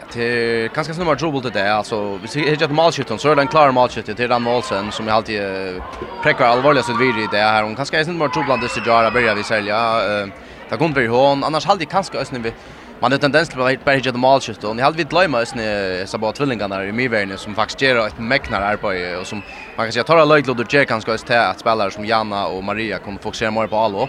Ja, 0.00 0.08
det 0.12 0.26
er 0.26 0.68
ganske 0.74 0.92
ganska 0.92 1.16
trobult 1.16 1.48
dribbel 1.48 1.54
det 1.54 1.64
Altså, 1.64 2.18
hvis 2.20 2.36
vi 2.36 2.44
ikke 2.44 2.68
har 2.68 2.76
malskytten, 2.76 3.18
så 3.18 3.30
er 3.30 3.40
det 3.40 3.46
en 3.46 3.52
klar 3.54 3.72
målskytten 3.72 4.16
til 4.16 4.28
Rann 4.28 4.44
Målsen, 4.44 4.92
som 4.92 5.08
jeg 5.08 5.14
alltid 5.14 5.80
prekker 6.22 6.44
alvorlig 6.44 6.84
sitt 6.84 7.00
så 7.00 7.24
i 7.24 7.28
det 7.32 7.40
här 7.40 7.62
hon 7.62 7.76
kanske 7.76 8.00
inte 8.00 8.12
mer 8.12 8.28
dribblande 8.28 8.68
så 8.68 8.80
där 8.80 9.10
börjar 9.10 9.34
vi 9.34 9.42
sälja 9.42 9.78
eh 9.78 10.28
ta 10.70 10.76
kom 10.76 10.92
vi 10.92 11.06
hon 11.06 11.44
annars 11.44 11.66
halte 11.66 11.82
jeg 11.82 11.90
kanskje 11.90 12.20
også 12.20 12.38
vi 12.38 12.52
man 13.00 13.12
har 13.12 13.18
tendens 13.18 13.48
till 13.48 13.60
att 13.60 13.84
bara 13.84 13.94
hitta 13.96 14.18
målskifte 14.18 14.66
och 14.66 14.76
ni 14.76 14.82
hade 14.82 14.96
vi 14.96 15.04
glömma 15.04 15.40
oss 15.40 15.54
när 15.54 16.06
så 16.06 16.18
bara 16.18 16.32
tvillingarna 16.32 16.84
i 16.84 16.92
Myvärne 16.92 17.36
som 17.36 17.54
faktiskt 17.54 17.82
gör 17.82 18.06
ett 18.06 18.18
mäknar 18.18 18.60
arbete 18.60 19.16
och 19.16 19.26
som 19.26 19.42
man 19.76 19.86
kan 19.86 19.92
säga 19.92 20.04
tar 20.04 20.26
löjt 20.26 20.48
och 20.48 20.56
det 20.56 20.84
kanske 20.84 21.12
oss 21.12 21.22
till 21.22 21.36
att 21.36 21.60
spelare 21.60 21.90
som 21.90 22.04
Janna 22.04 22.46
och 22.46 22.64
Maria 22.64 22.98
kan 22.98 23.18
fokusera 23.18 23.50
mer 23.50 23.66
på 23.66 23.76
allo. 23.76 24.08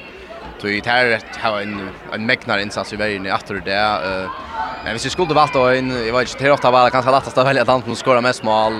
Så 0.61 0.67
i 0.67 0.81
här 0.85 1.19
har 1.39 1.61
en 1.61 1.89
en 2.13 2.25
mäknar 2.25 2.57
insats 2.59 2.93
i 2.93 2.95
vägen 2.95 3.25
efter 3.25 3.55
det 3.65 3.73
eh 3.73 4.29
men 4.83 4.91
hvis 4.93 5.05
vi 5.05 5.09
skulle 5.09 5.33
valt 5.33 5.53
då 5.53 5.73
in 5.73 6.05
jag 6.07 6.13
vet 6.13 6.31
inte 6.31 6.43
hur 6.43 6.51
ofta 6.51 6.71
var 6.71 6.85
det 6.85 6.91
kanske 6.91 7.11
lättast 7.11 7.37
att 7.37 7.47
välja 7.47 7.65
tant 7.65 7.85
som 7.85 7.95
skorar 7.95 8.21
mest 8.21 8.43
mål. 8.43 8.73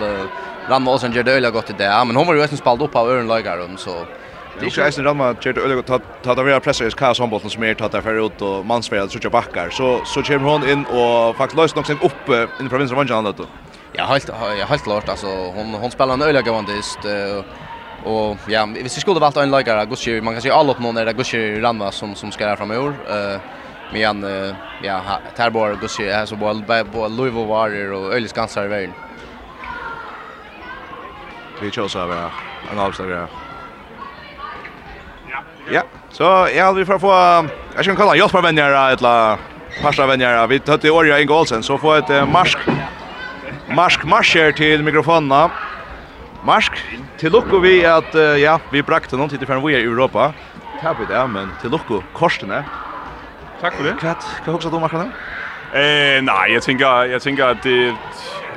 Rann 0.70 0.82
Målsen 0.82 1.12
gör 1.12 1.24
det 1.24 1.32
öliga 1.32 1.52
gott 1.52 1.70
i 1.70 1.74
det, 1.78 2.04
men 2.06 2.16
hon 2.16 2.28
var 2.28 2.34
ju 2.34 2.42
en 2.42 2.58
spald 2.58 2.82
upp 2.82 2.96
av 2.96 3.10
Örn 3.10 3.28
Lagerholm 3.28 3.78
så 3.78 4.06
Det 4.54 4.66
är 4.66 4.78
ju 4.78 4.84
eisen 4.84 5.04
ramma 5.04 5.36
kört 5.36 5.58
öliga 5.58 5.82
ta 5.84 6.00
ta 6.00 6.36
ta 6.36 6.44
vara 6.44 6.60
pressar 6.60 6.86
i 6.88 6.92
kaos 6.92 7.20
handbollen 7.20 7.50
som 7.50 7.64
är 7.64 7.76
tagit 7.76 7.92
därför 7.92 8.26
ut 8.26 8.42
och 8.42 8.66
mansfärd 8.66 9.12
så 9.12 9.20
tjocka 9.20 9.30
backar 9.30 9.70
så 9.70 10.06
så 10.06 10.24
kommer 10.24 10.50
hon 10.50 10.64
in 10.70 10.86
och 10.86 11.38
faktiskt 11.38 11.58
löst 11.58 11.76
någonsin 11.76 12.00
upp 12.00 12.30
in 12.60 12.70
från 12.70 12.80
vänster 12.80 12.96
vänster 12.96 13.34
då. 13.38 13.48
Ja, 13.92 14.06
helt 14.06 14.30
ja 14.60 14.66
helt 14.66 14.84
klart 14.84 15.10
alltså 15.10 15.28
hon 15.28 15.74
hon 15.74 15.92
spelar 15.92 16.14
en 16.14 16.22
öliga 16.22 16.42
gavandist 16.42 17.06
och 18.00 18.38
ja, 18.46 18.66
vi 18.66 18.90
skulle 18.90 19.20
valt 19.20 19.38
en 19.38 19.52
lagare 19.52 19.86
Gucci 19.86 20.22
man 20.22 20.34
kan 20.34 20.42
se 20.42 20.50
alla 20.50 20.72
upp 20.72 20.80
någon 20.80 20.96
där 20.96 21.14
Gucci 21.14 21.60
ramma 21.60 21.92
som 21.92 22.16
som 22.16 22.32
ska 22.32 22.58
fram 22.58 22.72
i 22.72 22.78
år. 22.78 22.96
eh 23.08 23.40
men 23.94 24.24
ja 24.78 25.22
Tarbor 25.36 25.76
Gucci 25.76 26.08
är 26.08 26.26
så 26.26 26.36
boll 26.36 26.64
på 26.92 27.08
Louisville 27.08 27.46
Warrior 27.48 27.92
och 27.94 28.14
Ölis 28.16 28.34
Gansar 28.34 28.66
i 28.66 28.68
världen. 28.68 28.96
Vi 31.60 31.72
kör 31.72 31.88
så 31.88 32.00
här 32.00 32.32
en 32.72 32.80
avslag 32.80 33.28
Ja, 35.70 35.82
så 36.10 36.48
jeg 36.50 36.64
hadde 36.64 36.82
vi 36.82 36.86
for 36.88 36.98
å 36.98 37.02
få, 37.02 37.16
jeg 37.76 37.86
skal 37.86 37.98
kalle 38.00 38.18
hjelpervenner, 38.18 38.74
eller 38.96 39.42
parsavvenner, 39.82 40.40
vi 40.50 40.60
tatt 40.66 40.86
i 40.88 40.92
året 40.92 41.22
Inge 41.22 41.36
Olsen, 41.36 41.64
så 41.64 41.78
få 41.80 42.00
et 42.00 42.12
marsk, 42.28 42.66
marsk 43.72 44.04
marsjer 44.10 44.56
til 44.58 44.84
mikrofonene. 44.84 45.50
Marsk, 46.48 46.80
til 47.22 47.36
lukko 47.36 47.60
vi 47.62 47.84
at, 47.86 48.16
ja, 48.42 48.58
vi 48.74 48.82
brakte 48.82 49.20
noen 49.20 49.30
tid 49.30 49.44
til 49.44 49.50
før 49.52 49.62
vi 49.62 49.76
er 49.78 49.86
i 49.86 49.90
Europa. 49.90 50.32
Tabi 50.82 51.06
det, 51.06 51.22
men 51.30 51.52
til 51.62 51.76
lukko 51.76 52.02
korsene. 52.18 52.64
Takk 53.62 53.78
for 53.78 53.86
det. 53.86 53.94
Hva, 54.02 54.16
hva 54.18 54.56
husker 54.56 54.74
du 54.74 54.80
om? 54.82 55.12
Eh, 55.72 56.18
nej, 56.22 56.54
jag 56.54 56.64
tänker 56.64 57.06
jag 57.06 57.22
tänker 57.22 57.44
att 57.44 57.64
det, 57.64 57.96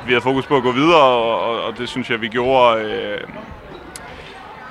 vi 0.07 0.15
har 0.15 0.21
fokus 0.21 0.47
på 0.47 0.57
att 0.57 0.63
gå 0.63 0.73
vidare 0.73 1.15
och, 1.15 1.69
och 1.69 1.75
det 1.79 1.87
syns 1.87 2.11
jag 2.11 2.19
vi 2.19 2.29
gjorde... 2.29 3.21
eh 3.21 3.29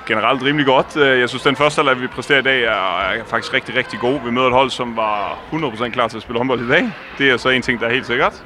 generelt 0.06 0.42
rimelig 0.42 0.66
godt. 0.66 0.96
Jeg 0.96 1.28
synes, 1.28 1.42
den 1.42 1.56
første 1.56 1.78
halvleg, 1.78 2.00
vi 2.00 2.06
præsterer 2.06 2.38
i 2.38 2.42
dag, 2.42 2.62
er 2.62 3.24
faktisk 3.26 3.54
rigtig, 3.54 3.76
rigtig 3.76 3.98
god. 3.98 4.20
Vi 4.24 4.30
møder 4.30 4.46
et 4.46 4.52
hold, 4.52 4.70
som 4.70 4.96
var 4.96 5.38
100% 5.52 5.88
klar 5.90 6.08
til 6.08 6.16
at 6.16 6.22
spille 6.22 6.38
håndbold 6.38 6.60
i 6.60 6.68
dag. 6.68 6.92
Det 7.18 7.30
er 7.30 7.36
så 7.36 7.48
en 7.48 7.62
ting, 7.62 7.80
der 7.80 7.86
er 7.86 7.92
helt 7.92 8.06
sikkert. 8.06 8.44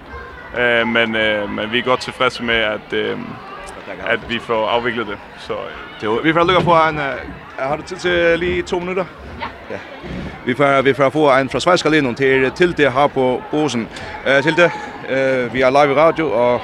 Men, 0.87 1.13
men 1.55 1.73
vi 1.73 1.79
er 1.79 1.83
godt 1.83 2.01
tilfredse 2.01 2.43
med, 2.43 2.55
at, 2.55 2.95
at 4.07 4.31
vi 4.31 4.39
får 4.39 4.69
afviklet 4.69 5.07
det. 5.07 5.19
Så, 5.39 5.53
det 6.01 6.25
vi 6.25 6.33
får 6.33 6.45
lukke 6.45 6.65
på 6.65 6.73
en... 6.73 7.01
Har 7.59 7.77
du 7.77 7.83
tid 7.83 7.97
til 7.97 8.39
lige 8.39 8.63
to 8.63 8.79
minutter? 8.79 9.05
Ja. 9.41 9.47
ja. 9.71 9.79
Vi 10.45 10.55
får, 10.55 10.83
vi 10.83 10.95
får 10.95 11.11
få 11.11 11.37
en 11.37 11.51
fra 11.51 11.61
Svejskerlinjen 11.61 12.15
til 12.15 12.51
Tilde 12.51 12.91
her 12.91 13.07
på 13.07 13.43
Bosen. 13.51 13.89
Uh, 14.27 14.43
Tilde, 14.43 14.71
uh, 15.05 15.55
vi 15.55 15.61
er 15.61 15.71
live 15.71 15.93
i 15.93 15.97
radio, 15.97 16.33
og 16.33 16.61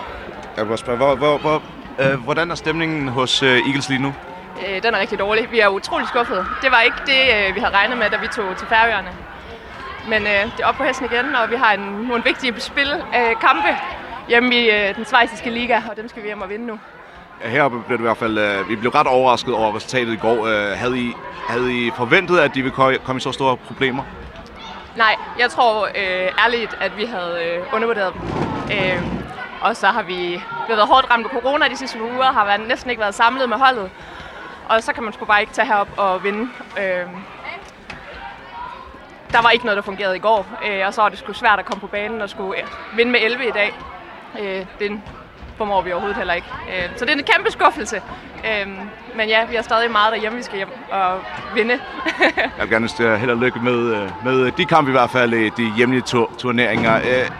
jeg 0.56 0.68
vil 0.68 0.78
spørge, 0.78 0.96
hvor, 0.98 1.14
hvor, 1.16 1.38
hvor, 1.38 1.62
uh, 1.98 2.24
hvordan 2.24 2.50
er 2.50 2.54
stemningen 2.54 3.08
hos 3.08 3.42
uh, 3.42 3.48
Eagles 3.48 3.88
lige 3.88 4.02
nu? 4.02 4.14
Øh, 4.60 4.82
den 4.82 4.94
er 4.94 4.98
rigtig 4.98 5.18
dårlig. 5.18 5.50
Vi 5.50 5.60
er 5.60 5.68
utrolig 5.68 6.08
skuffede. 6.08 6.46
Det 6.62 6.70
var 6.70 6.80
ikke 6.80 6.96
det, 7.06 7.54
vi 7.54 7.60
havde 7.60 7.74
regnet 7.74 7.98
med, 7.98 8.10
da 8.10 8.16
vi 8.16 8.26
tog 8.26 8.56
til 8.56 8.66
Færøerne. 8.66 9.10
Men 10.08 10.22
øh, 10.22 10.42
det 10.56 10.60
er 10.62 10.66
op 10.66 10.74
på 10.74 10.84
hesten 10.84 11.06
igen, 11.12 11.34
og 11.34 11.50
vi 11.50 11.56
har 11.56 11.72
en, 11.72 11.80
nogle 11.80 12.24
vigtige 12.24 12.60
spil, 12.60 12.92
øh, 13.16 13.40
kampe 13.40 13.68
hjemme 14.28 14.54
i 14.54 14.70
øh, 14.70 14.96
den 14.96 15.04
svejsiske 15.04 15.50
liga, 15.50 15.82
og 15.90 15.96
dem 15.96 16.08
skal 16.08 16.22
vi 16.22 16.28
hjem 16.28 16.42
og 16.42 16.48
vinde 16.48 16.66
nu. 16.66 16.78
Her 17.40 17.68
blev 17.68 17.82
det 17.98 17.98
i 17.98 18.02
hvert 18.02 18.16
fald 18.16 18.38
øh, 18.38 18.68
vi 18.68 18.76
blev 18.76 18.90
ret 18.90 19.06
overrasket 19.06 19.54
over 19.54 19.76
resultatet 19.76 20.12
i 20.12 20.16
går. 20.16 20.46
Øh, 20.46 20.78
havde 20.78 20.98
I 20.98 21.12
havde 21.48 21.86
I 21.86 21.90
forventet 21.96 22.38
at 22.38 22.54
de 22.54 22.62
ville 22.62 22.98
komme 23.04 23.16
i 23.16 23.20
så 23.20 23.32
store 23.32 23.56
problemer? 23.56 24.02
Nej, 24.96 25.16
jeg 25.38 25.50
tror 25.50 25.84
øh, 25.84 26.44
ærligt 26.44 26.78
at 26.80 26.96
vi 26.96 27.04
havde 27.04 27.44
øh, 27.44 27.74
undervurderet 27.74 28.12
dem. 28.14 28.22
Øh, 28.72 29.02
og 29.60 29.76
så 29.76 29.86
har 29.86 30.02
vi 30.02 30.42
blevet 30.66 30.82
hårdt 30.82 31.10
ramt 31.10 31.26
af 31.26 31.30
corona 31.40 31.68
de 31.68 31.76
sidste 31.76 32.02
uger, 32.02 32.32
har 32.32 32.44
været 32.44 32.68
næsten 32.68 32.90
ikke 32.90 33.00
været 33.00 33.14
samlet 33.14 33.48
med 33.48 33.56
holdet. 33.56 33.90
Og 34.68 34.82
så 34.82 34.92
kan 34.92 35.02
man 35.02 35.12
sgu 35.12 35.24
bare 35.24 35.40
ikke 35.40 35.52
tage 35.52 35.66
herop 35.66 35.88
og 35.96 36.24
vinde. 36.24 36.48
Øh, 36.78 37.06
der 39.32 39.42
var 39.42 39.50
ikke 39.50 39.64
noget, 39.64 39.76
der 39.76 39.82
fungerede 39.82 40.16
i 40.16 40.18
går, 40.18 40.46
øh, 40.66 40.86
og 40.86 40.94
så 40.94 41.02
var 41.02 41.08
det 41.08 41.18
sgu 41.18 41.32
svært 41.32 41.58
at 41.58 41.64
komme 41.64 41.80
på 41.80 41.86
banen 41.86 42.20
og 42.20 42.30
skulle 42.30 42.60
øh, 42.60 42.66
vinde 42.96 43.12
med 43.12 43.20
11 43.22 43.48
i 43.48 43.50
dag. 43.50 43.74
Øh, 44.40 44.66
den 44.78 45.02
formår 45.56 45.82
vi 45.82 45.92
overhovedet 45.92 46.16
heller 46.16 46.34
ikke. 46.34 46.46
Øh, 46.68 46.88
så 46.96 47.04
det 47.04 47.12
er 47.12 47.16
en 47.18 47.24
kæmpe 47.24 47.50
skuffelse. 47.50 48.02
Øh, 48.44 48.68
men 49.16 49.28
ja, 49.28 49.44
vi 49.46 49.54
har 49.54 49.62
stadig 49.62 49.90
meget 49.90 50.12
derhjemme, 50.12 50.36
vi 50.36 50.42
skal 50.42 50.56
hjem 50.56 50.68
og 50.90 51.20
vinde. 51.54 51.80
Jeg 52.36 52.50
vil 52.60 52.70
gerne 52.70 52.88
større 52.88 53.18
held 53.18 53.30
og 53.30 53.36
lykke 53.36 53.58
med, 53.58 54.08
med 54.24 54.52
de 54.52 54.64
kampe 54.64 54.90
i 54.90 54.92
hvert 54.92 55.10
fald, 55.10 55.50
de 55.50 55.72
hjemlige 55.76 56.02
tur 56.02 56.30
turneringer. 56.38 56.96
Øh, 56.96 57.30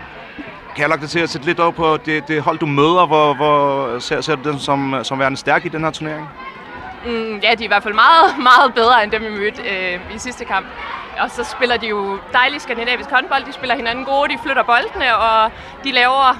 kan 0.74 0.82
jeg 0.82 0.88
lukke 0.88 1.02
dig 1.02 1.10
til 1.10 1.20
at 1.20 1.30
sætte 1.30 1.46
lidt 1.46 1.60
over 1.60 1.70
på 1.70 1.96
det, 1.96 2.28
det 2.28 2.42
hold, 2.42 2.58
du 2.58 2.66
møder? 2.66 3.06
Hvor, 3.06 3.34
hvor 3.34 3.98
ser, 3.98 4.20
ser 4.20 4.36
du 4.36 4.50
den 4.50 4.58
som, 4.58 5.04
som 5.04 5.18
værende 5.18 5.38
stærk 5.38 5.64
i 5.64 5.68
den 5.68 5.84
her 5.84 5.90
turnering? 5.90 6.28
Mm, 7.04 7.38
ja, 7.42 7.54
de 7.54 7.62
er 7.64 7.64
i 7.64 7.66
hvert 7.66 7.82
fald 7.82 7.94
meget, 7.94 8.38
meget 8.50 8.74
bedre 8.74 9.04
end 9.04 9.12
dem, 9.12 9.22
vi 9.22 9.30
mødte 9.30 9.62
øh, 9.62 10.14
i 10.14 10.18
sidste 10.18 10.44
kamp. 10.44 10.66
Og 11.20 11.30
så 11.30 11.44
spiller 11.44 11.76
de 11.76 11.86
jo 11.86 12.18
dejlig 12.32 12.60
skandinavisk 12.60 13.10
håndbold. 13.10 13.44
De 13.44 13.52
spiller 13.52 13.76
hinanden 13.76 14.04
gode, 14.04 14.32
de 14.32 14.38
flytter 14.42 14.62
boldene, 14.62 15.16
og 15.16 15.50
de 15.84 15.92
laver... 15.92 16.38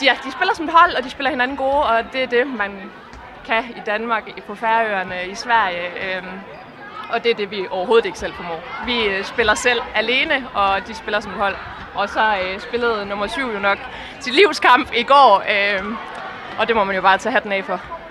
De, 0.00 0.04
ja, 0.04 0.16
de 0.24 0.32
spiller 0.32 0.54
som 0.54 0.64
et 0.64 0.70
hold, 0.74 0.94
og 0.94 1.04
de 1.04 1.10
spiller 1.10 1.30
hinanden 1.30 1.56
gode, 1.56 1.82
og 1.82 2.12
det 2.12 2.22
er 2.22 2.26
det, 2.26 2.46
man 2.46 2.90
kan 3.46 3.64
i 3.76 3.80
Danmark, 3.86 4.22
på 4.46 4.54
Færøerne, 4.54 5.26
i 5.26 5.34
Sverige. 5.34 5.86
Øh, 5.86 6.22
og 7.12 7.24
det 7.24 7.30
er 7.30 7.34
det, 7.34 7.50
vi 7.50 7.66
overhovedet 7.70 8.06
ikke 8.06 8.18
selv 8.18 8.32
formår. 8.34 8.60
Vi 8.86 9.04
øh, 9.04 9.24
spiller 9.24 9.54
selv 9.54 9.80
alene, 9.94 10.48
og 10.54 10.86
de 10.86 10.94
spiller 10.94 11.20
som 11.20 11.32
et 11.32 11.38
hold. 11.38 11.56
Og 11.94 12.08
så 12.08 12.36
øh, 12.44 12.60
spillede 12.60 13.06
nummer 13.06 13.26
7 13.26 13.40
jo 13.40 13.58
nok 13.58 13.78
til 14.20 14.32
livskamp 14.32 14.92
i 14.96 15.02
går, 15.02 15.42
øh, 15.50 15.84
og 16.58 16.68
det 16.68 16.76
må 16.76 16.84
man 16.84 16.96
jo 16.96 17.02
bare 17.02 17.18
tage 17.18 17.32
hatten 17.32 17.52
af 17.52 17.64
for. 17.64 18.01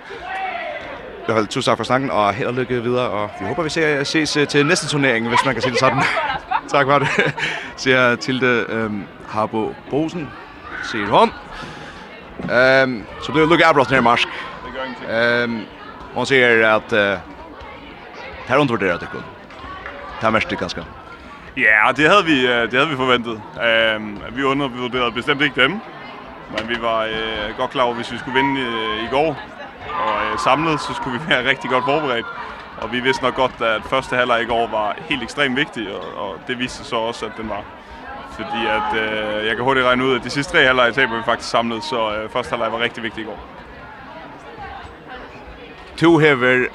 Jeg 1.27 1.35
har 1.35 1.43
tusind 1.43 1.63
tak 1.63 1.77
for 1.77 1.83
snakken, 1.83 2.11
og 2.11 2.33
held 2.33 2.47
og 2.47 2.53
lykke 2.53 2.83
videre, 2.83 3.09
og 3.09 3.29
vi 3.39 3.45
håber, 3.45 3.63
vi 3.63 3.69
ser, 3.69 4.03
ses 4.03 4.37
til 4.49 4.65
næste 4.65 4.87
turnering, 4.87 5.27
hvis 5.27 5.39
man 5.45 5.53
kan 5.53 5.61
sige 5.61 5.71
det 5.71 5.79
sådan. 5.79 6.03
tak 6.73 6.85
for 6.85 6.99
det, 6.99 7.07
siger 7.75 8.15
Tilde 8.15 8.65
øhm, 8.69 9.03
Harbo 9.29 9.75
Bosen. 9.89 10.29
Siger 10.83 11.07
hun. 11.07 11.31
Øhm, 12.51 13.05
så 13.21 13.31
bliver 13.31 13.45
det 13.45 13.51
lykke 13.51 13.65
afbrotten 13.65 13.93
her 13.93 14.01
i 14.01 14.03
Marsk. 14.03 14.27
Det. 15.07 15.43
Øhm, 15.43 15.61
hun 16.13 16.25
siger, 16.25 16.75
at 16.75 16.93
øh, 16.93 16.99
det 16.99 17.19
har 18.47 18.57
undervurderet 18.57 19.01
det 19.01 19.09
kun. 19.09 19.23
Det 20.21 20.27
er 20.27 20.29
mest 20.29 20.49
det 20.49 20.59
ganske. 20.59 20.85
Ja, 21.57 21.91
det 21.95 22.09
havde 22.09 22.25
vi, 22.25 22.47
det 22.47 22.73
havde 22.73 22.89
vi 22.89 22.95
forventet. 22.95 23.41
Øhm, 23.63 24.19
vi 24.31 24.43
undervurderede 24.43 25.11
bestemt 25.11 25.41
ikke 25.41 25.61
dem, 25.61 25.71
men 26.57 26.69
vi 26.69 26.75
var 26.81 27.03
øh, 27.03 27.57
godt 27.57 27.71
klar 27.71 27.83
over, 27.83 27.93
hvis 27.93 28.11
vi 28.11 28.17
skulle 28.17 28.39
vinde 28.39 28.61
øh, 28.61 29.03
i 29.03 29.07
går, 29.11 29.37
Og 30.05 30.31
øh, 30.31 30.39
samlet, 30.39 30.81
så 30.81 30.93
skulle 30.93 31.19
vi 31.19 31.29
være 31.29 31.45
rigtig 31.51 31.69
godt 31.69 31.85
forberedt. 31.85 32.25
Og 32.77 32.91
vi 32.91 32.99
vidste 32.99 33.23
nok 33.23 33.35
godt, 33.35 33.61
at 33.61 33.81
første 33.83 34.15
halvleg 34.15 34.41
i 34.41 34.45
går 34.45 34.67
var 34.67 34.95
helt 35.09 35.23
ekstremt 35.23 35.55
vigtig, 35.55 35.95
og, 35.95 36.03
og 36.23 36.35
det 36.47 36.59
viste 36.59 36.77
sig 36.77 36.85
så 36.85 36.95
også, 36.95 37.25
at 37.25 37.31
den 37.37 37.49
var. 37.49 37.63
Fordi 38.31 38.65
at, 38.65 39.01
øh, 39.03 39.47
jeg 39.47 39.55
kan 39.55 39.65
hurtigt 39.65 39.85
regne 39.85 40.05
ud, 40.05 40.15
at 40.15 40.23
de 40.23 40.29
sidste 40.29 40.53
tre 40.53 40.65
halvleg 40.65 40.93
taber 40.93 41.17
vi 41.17 41.23
faktisk 41.25 41.49
samlet, 41.49 41.83
så 41.83 42.15
øh, 42.15 42.29
første 42.29 42.49
halvleg 42.49 42.71
var 42.71 42.79
rigtig 42.79 43.03
vigtig 43.03 43.21
i 43.21 43.25
går. 43.25 43.39
To 45.97 46.17
hever 46.17 46.67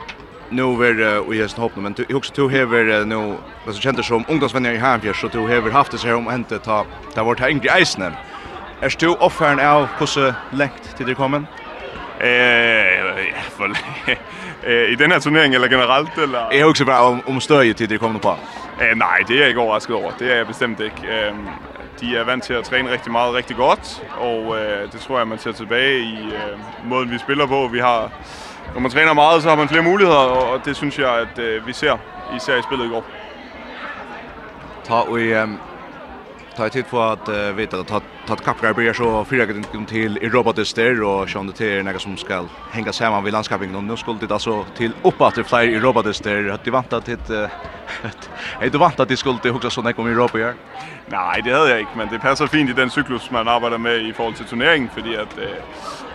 nu 0.51 0.77
ver 0.77 1.33
i 1.33 1.37
hesten 1.37 1.63
hoppna 1.63 1.83
men 1.83 1.93
du 1.93 2.05
också 2.15 2.33
du 2.37 2.49
hever 2.49 3.05
nu 3.05 3.37
alltså 3.67 3.83
kändes 3.83 4.07
som 4.07 4.25
ungdomsvänner 4.29 4.73
i 4.73 4.77
Hanfjärs 4.77 5.21
så 5.21 5.29
du 5.29 5.49
hever 5.49 5.71
haft 5.71 5.93
det 5.93 5.99
så 5.99 6.07
här 6.07 6.15
om 6.15 6.31
inte 6.31 6.59
ta 6.59 6.87
det 7.15 7.23
vart 7.23 7.41
här 7.41 7.49
i 7.49 7.69
eisnen. 7.69 8.13
Är 8.81 8.93
du 8.99 9.09
offern 9.09 9.61
av 9.61 9.89
hur 9.99 10.07
så 10.07 10.33
längt 10.51 10.97
till 10.97 11.07
det 11.07 11.15
kommer? 11.15 11.45
Eh, 12.21 12.97
eh, 14.65 14.89
i 14.93 14.95
den 14.95 15.13
her 15.13 15.19
turnering 15.19 15.55
eller 15.55 15.69
generelt 15.69 16.19
eller 16.19 16.49
Jeg 16.53 16.61
er 16.61 16.65
også 16.65 16.85
bare 16.85 17.01
om, 17.01 17.23
om 17.29 17.41
støje 17.41 17.73
til 17.73 17.91
det 17.91 18.01
kommer 18.01 18.21
på. 18.21 18.35
Eh, 18.81 18.97
nej, 18.97 19.19
det 19.29 19.37
er 19.37 19.41
jeg 19.41 19.49
ikke 19.49 19.61
overrasket 19.61 19.97
over. 19.97 20.11
Det 20.19 20.33
er 20.33 20.37
jeg 20.37 20.47
bestemt 20.47 20.81
ikke. 20.81 21.29
Ehm 21.29 21.49
de 22.01 22.17
er 22.17 22.25
vant 22.25 22.45
til 22.45 22.53
at 22.53 22.65
træne 22.65 22.91
rigtig 22.91 23.13
meget, 23.13 23.35
rigtig 23.35 23.57
godt, 23.57 24.03
og 24.19 24.59
eh, 24.59 24.93
det 24.93 25.01
tror 25.01 25.19
jeg 25.19 25.29
man 25.29 25.39
ser 25.39 25.53
tilbage 25.53 25.99
i 26.01 26.15
eh, 26.15 26.89
måden 26.89 27.11
vi 27.11 27.19
spiller 27.19 27.47
på. 27.47 27.69
Vi 27.73 27.79
har 27.79 28.11
når 28.75 28.81
man 28.81 28.91
træner 28.91 29.13
meget, 29.13 29.43
så 29.43 29.49
har 29.49 29.57
man 29.57 29.69
flere 29.69 29.83
muligheder, 29.83 30.19
og, 30.19 30.65
det 30.65 30.77
synes 30.77 30.99
jeg 30.99 31.11
at 31.15 31.39
eh, 31.39 31.67
vi 31.67 31.73
ser 31.73 31.97
især 32.37 32.57
i 32.57 32.63
spillet 32.63 32.87
i 32.87 32.89
går. 32.89 33.05
Ta 34.85 35.13
vi 35.15 35.33
ehm 35.33 35.59
ta 36.57 36.69
tid 36.69 36.87
på 36.91 37.01
att 37.01 37.29
uh, 37.29 37.35
veta 37.35 37.81
att 37.81 38.03
ta 38.27 38.37
kappgar 38.37 38.73
blir 38.73 38.93
så 38.93 39.25
fyra 39.25 39.47
gånger 39.47 39.87
till 39.87 40.19
i 40.19 40.29
robotister 40.29 41.03
och 41.03 41.29
sjön 41.29 41.53
det 41.59 41.79
är 41.79 41.83
något 41.83 42.03
som 42.03 42.17
ska 42.17 42.45
hänga 42.73 42.93
samman 42.93 43.25
vid 43.25 43.33
landskapingen 43.33 43.77
och 43.77 43.85
nu 43.85 43.97
skulle 43.97 44.19
det 44.19 44.33
alltså 44.33 44.65
till 44.77 44.93
uppåt 45.03 45.47
fler 45.47 45.63
i 45.63 45.81
robotister 45.81 46.49
att 46.49 46.65
det 46.65 46.71
vantar 46.71 47.01
till 47.01 47.15
ett 47.15 48.73
det 48.73 49.03
att 49.03 49.09
det 49.09 49.17
skulle 49.17 49.51
också 49.51 49.71
såna 49.71 49.93
kommer 49.93 50.11
i 50.11 50.13
Europa 50.13 50.39
här. 50.39 50.55
Nej, 51.07 51.43
det 51.45 51.53
hade 51.53 51.71
jag 51.71 51.81
inte, 51.81 51.93
men 51.97 52.09
det 52.09 52.19
passar 52.19 52.47
fint 52.47 52.71
i 52.71 52.73
den 52.73 52.91
cyklus 52.91 53.31
man 53.31 53.49
arbetar 53.49 53.79
med 53.79 53.97
i 53.97 54.13
förhåll 54.13 54.35
till 54.35 54.45
turneringen 54.45 54.89
för 54.95 55.01
att 55.01 55.37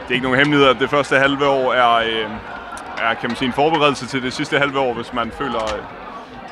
det 0.07 0.13
är 0.13 0.15
inte 0.15 0.27
någon 0.27 0.38
hemlighet 0.38 0.69
att 0.69 0.79
det 0.79 0.88
första 0.88 1.19
halva 1.19 1.50
år 1.50 1.75
är 1.75 2.27
är 3.01 3.13
kan 3.15 3.29
man 3.29 3.36
säga 3.36 3.48
en 3.48 3.53
förberedelse 3.53 4.07
till 4.07 4.21
det 4.21 4.31
sista 4.31 4.60
halva 4.60 4.79
år, 4.79 4.93
hvis 4.93 5.13
man 5.13 5.31
føler, 5.31 5.62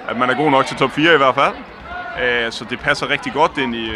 at 0.07 0.17
man 0.17 0.29
er 0.29 0.33
god 0.33 0.51
nok 0.51 0.65
til 0.65 0.77
top 0.77 0.91
4 0.91 1.13
i 1.13 1.17
hvert 1.17 1.35
fall. 1.35 1.53
Eh 2.19 2.51
så 2.51 2.65
det 2.69 2.79
passer 2.79 3.09
rigtig 3.09 3.33
godt 3.33 3.57
ind 3.57 3.75
i 3.75 3.91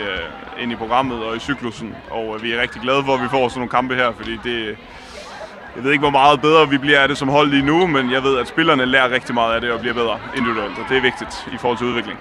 ind 0.59 0.71
i 0.71 0.75
programmet 0.75 1.23
og 1.23 1.35
i 1.35 1.39
cyklusen 1.39 1.95
og 2.09 2.43
vi 2.43 2.53
er 2.53 2.61
rigtig 2.61 2.81
glade 2.81 3.03
for 3.05 3.13
at 3.15 3.23
vi 3.23 3.27
får 3.29 3.49
sådan 3.49 3.59
nogle 3.59 3.69
kampe 3.69 3.95
her, 3.95 4.11
fordi 4.11 4.39
det 4.43 4.77
jeg 5.75 5.83
ved 5.83 5.91
ikke 5.91 6.01
hvor 6.01 6.09
meget 6.09 6.41
bedre 6.41 6.69
vi 6.69 6.77
bliver 6.77 6.99
af 6.99 7.07
det 7.07 7.17
som 7.17 7.29
hold 7.29 7.49
lige 7.49 7.65
nu, 7.65 7.87
men 7.87 8.11
jeg 8.11 8.23
ved 8.23 8.37
at 8.37 8.47
spillerne 8.47 8.85
lærer 8.85 9.09
rigtig 9.09 9.33
meget 9.33 9.55
af 9.55 9.61
det 9.61 9.71
og 9.71 9.79
bliver 9.79 9.93
bedre 9.93 10.19
individuelt, 10.37 10.79
og 10.79 10.85
det 10.89 10.97
er 10.97 11.01
vigtigt 11.01 11.47
i 11.53 11.57
forhold 11.57 11.77
til 11.77 11.87
udvikling. 11.87 12.19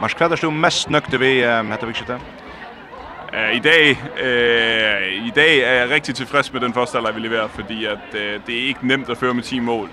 Mars 0.00 0.14
Kvader 0.14 0.36
stod 0.36 0.52
mest 0.52 0.90
nøgte 0.90 1.20
ved 1.20 1.44
øh, 1.44 1.70
dette 1.70 1.86
vikskiftet. 1.86 2.20
I 3.52 3.58
dag, 3.58 4.02
øh, 4.22 5.26
I 5.26 5.30
dag 5.30 5.58
er 5.58 5.72
jeg 5.72 5.90
rigtig 5.90 6.14
tilfreds 6.14 6.52
med 6.52 6.60
den 6.60 6.74
første 6.74 6.96
halvleg 6.96 7.14
vi 7.14 7.20
leverer, 7.20 7.48
fordi 7.48 7.84
at, 7.84 8.14
øh, 8.14 8.40
det 8.46 8.62
er 8.62 8.66
ikke 8.68 8.86
nemt 8.86 9.10
at 9.10 9.18
føre 9.18 9.34
med 9.34 9.42
10 9.42 9.60
mål 9.60 9.88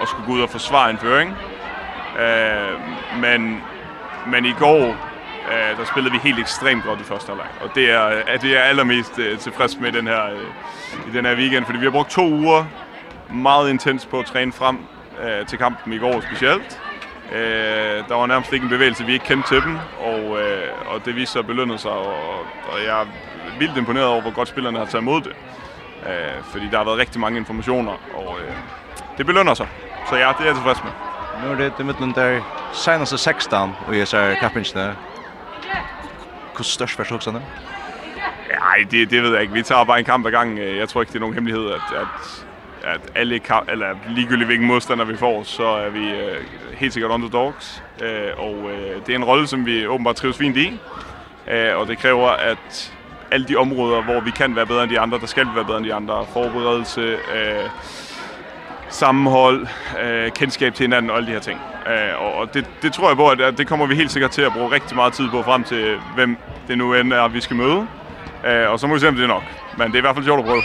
og 0.00 0.08
skulle 0.08 0.26
gå 0.26 0.32
ud 0.32 0.40
og 0.40 0.50
forsvare 0.50 0.90
en 0.90 0.98
føring. 0.98 1.36
Øh, 2.20 3.20
men 3.20 3.62
Men 4.30 4.44
i 4.44 4.52
går 4.52 4.86
øh, 5.52 5.78
der 5.78 5.84
spillede 5.84 6.12
vi 6.12 6.18
helt 6.18 6.38
ekstremt 6.38 6.84
godt 6.84 7.00
i 7.00 7.04
første 7.04 7.28
halvleg. 7.28 7.46
Og 7.60 7.70
det 7.74 7.90
er 7.90 8.00
at 8.00 8.42
det 8.42 8.56
er 8.56 8.60
allermest 8.60 9.18
uh, 9.18 9.38
tilfreds 9.38 9.80
med 9.80 9.92
den 9.92 10.06
her 10.06 10.22
uh, 10.32 11.08
i 11.08 11.16
den 11.16 11.26
her 11.26 11.36
weekend, 11.36 11.64
fordi 11.64 11.78
vi 11.78 11.84
har 11.84 11.90
brugt 11.90 12.10
2 12.10 12.28
uger 12.30 12.64
meget 13.30 13.70
intens 13.70 14.06
på 14.06 14.18
at 14.18 14.26
træne 14.26 14.52
frem 14.52 14.78
uh, 15.18 15.46
til 15.46 15.58
kampen 15.58 15.92
i 15.92 15.98
går 15.98 16.20
specielt. 16.20 16.80
Eh, 17.32 18.08
der 18.08 18.14
var 18.14 18.26
nærmest 18.26 18.52
ikke 18.52 18.64
en 18.64 18.70
bevægelse 18.70 19.04
vi 19.04 19.12
ikke 19.12 19.24
kendte 19.24 19.48
til 19.48 19.62
dem 19.62 19.78
og 20.00 20.30
uh, 20.30 20.94
og 20.94 21.04
det 21.04 21.16
viste 21.16 21.32
sig 21.32 21.44
at 21.48 21.80
sig 21.80 21.90
og, 21.90 22.14
og 22.68 22.78
jeg 22.86 23.00
er 23.00 23.06
vildt 23.58 23.76
imponeret 23.76 24.06
over 24.06 24.20
hvor 24.22 24.30
godt 24.30 24.48
spillerne 24.48 24.78
har 24.78 24.84
taget 24.84 25.02
imod 25.02 25.20
det. 25.20 25.32
Eh, 26.06 26.42
fordi 26.42 26.68
der 26.70 26.76
har 26.76 26.84
været 26.84 26.98
rigtig 26.98 27.20
mange 27.20 27.38
informationer 27.38 27.92
og 28.14 28.28
uh, 28.30 28.56
det 29.18 29.26
belønner 29.26 29.54
sig. 29.54 29.68
Så 30.08 30.16
ja, 30.16 30.32
det 30.38 30.40
er 30.40 30.44
jeg 30.44 30.54
tilfreds 30.54 30.84
med. 30.84 30.92
Nu 31.44 31.52
er 31.52 31.56
det 31.56 31.72
det 31.78 31.86
midten 31.86 32.12
der 32.14 32.40
senaste 32.72 33.18
16 33.18 33.72
och 33.86 33.96
jag 33.96 34.08
ser 34.08 34.34
kappingsna. 34.34 34.94
Hur 36.56 36.64
störst 36.64 36.96
försök 36.96 37.22
sen? 37.22 37.34
Nej, 38.48 38.86
det 38.90 39.04
det 39.04 39.20
vet 39.20 39.32
jag 39.32 39.42
ikke. 39.42 39.54
Vi 39.54 39.62
tar 39.62 39.84
bara 39.84 39.98
en 39.98 40.04
kamp 40.04 40.26
i 40.26 40.30
gang. 40.30 40.58
Jag 40.58 40.88
tror 40.88 41.02
inte 41.02 41.12
det 41.12 41.18
är 41.18 41.20
någon 41.20 41.34
hemlighet 41.34 41.60
att 41.60 41.96
att 41.96 42.44
at 42.84 43.16
alle 43.16 43.38
kamp 43.38 43.68
eller 43.68 43.98
ligegyldigt 44.08 44.46
hvilken 44.46 44.66
motstander 44.66 45.04
vi 45.04 45.16
får 45.16 45.44
så 45.44 45.76
er 45.78 45.90
vi 45.90 46.12
uh, 46.12 46.36
helt 46.78 46.92
sikkert 46.92 47.10
underdogs 47.10 47.82
uh, 48.02 48.40
og 48.40 48.54
uh, 48.64 49.06
det 49.06 49.12
er 49.12 49.16
en 49.16 49.24
rolle 49.24 49.46
som 49.46 49.66
vi 49.66 49.86
åbenbart 49.86 50.16
trives 50.16 50.36
fint 50.36 50.56
i. 50.56 50.78
Eh 51.46 51.74
och 51.74 51.86
det 51.86 51.96
kräver 51.96 52.50
att 52.52 52.92
alle 53.30 53.44
de 53.44 53.56
områder, 53.56 54.02
hvor 54.02 54.20
vi 54.20 54.30
kan 54.30 54.56
være 54.56 54.66
bedre 54.66 54.82
end 54.82 54.90
de 54.90 55.00
andre, 55.00 55.18
der 55.18 55.26
skal 55.26 55.46
vi 55.46 55.54
være 55.54 55.64
bedre 55.64 55.78
end 55.78 55.86
de 55.86 55.94
andre. 55.94 56.26
Forberedelse, 56.32 57.00
øh, 57.00 57.68
sammenhold, 58.88 59.66
øh, 60.02 60.30
kendskab 60.30 60.74
til 60.74 60.84
hinanden 60.84 61.10
og 61.10 61.16
alle 61.16 61.26
de 61.26 61.32
her 61.32 61.40
ting. 61.40 61.60
Øh, 61.90 62.38
og 62.38 62.54
det, 62.54 62.66
det 62.82 62.92
tror 62.92 63.08
jeg 63.08 63.16
på, 63.16 63.28
at 63.28 63.58
det 63.58 63.66
kommer 63.66 63.86
vi 63.86 63.94
helt 63.94 64.10
sikkert 64.10 64.30
til 64.30 64.42
at 64.42 64.52
bruge 64.52 64.70
rigtig 64.70 64.96
meget 64.96 65.12
tid 65.12 65.28
på 65.28 65.42
frem 65.42 65.64
til, 65.64 65.98
hvem 66.14 66.36
det 66.68 66.78
nu 66.78 66.94
end 66.94 67.12
er, 67.12 67.28
vi 67.28 67.40
skal 67.40 67.56
møde. 67.56 67.86
Øh, 68.46 68.70
og 68.70 68.80
så 68.80 68.86
må 68.86 68.94
vi 68.94 69.00
se, 69.00 69.08
om 69.08 69.14
det 69.14 69.24
er 69.24 69.28
nok. 69.28 69.42
Men 69.78 69.86
det 69.86 69.94
er 69.94 69.98
i 69.98 70.00
hvert 70.00 70.14
fald 70.14 70.24
sjovt 70.24 70.38
at 70.38 70.46
prøve. 70.46 70.62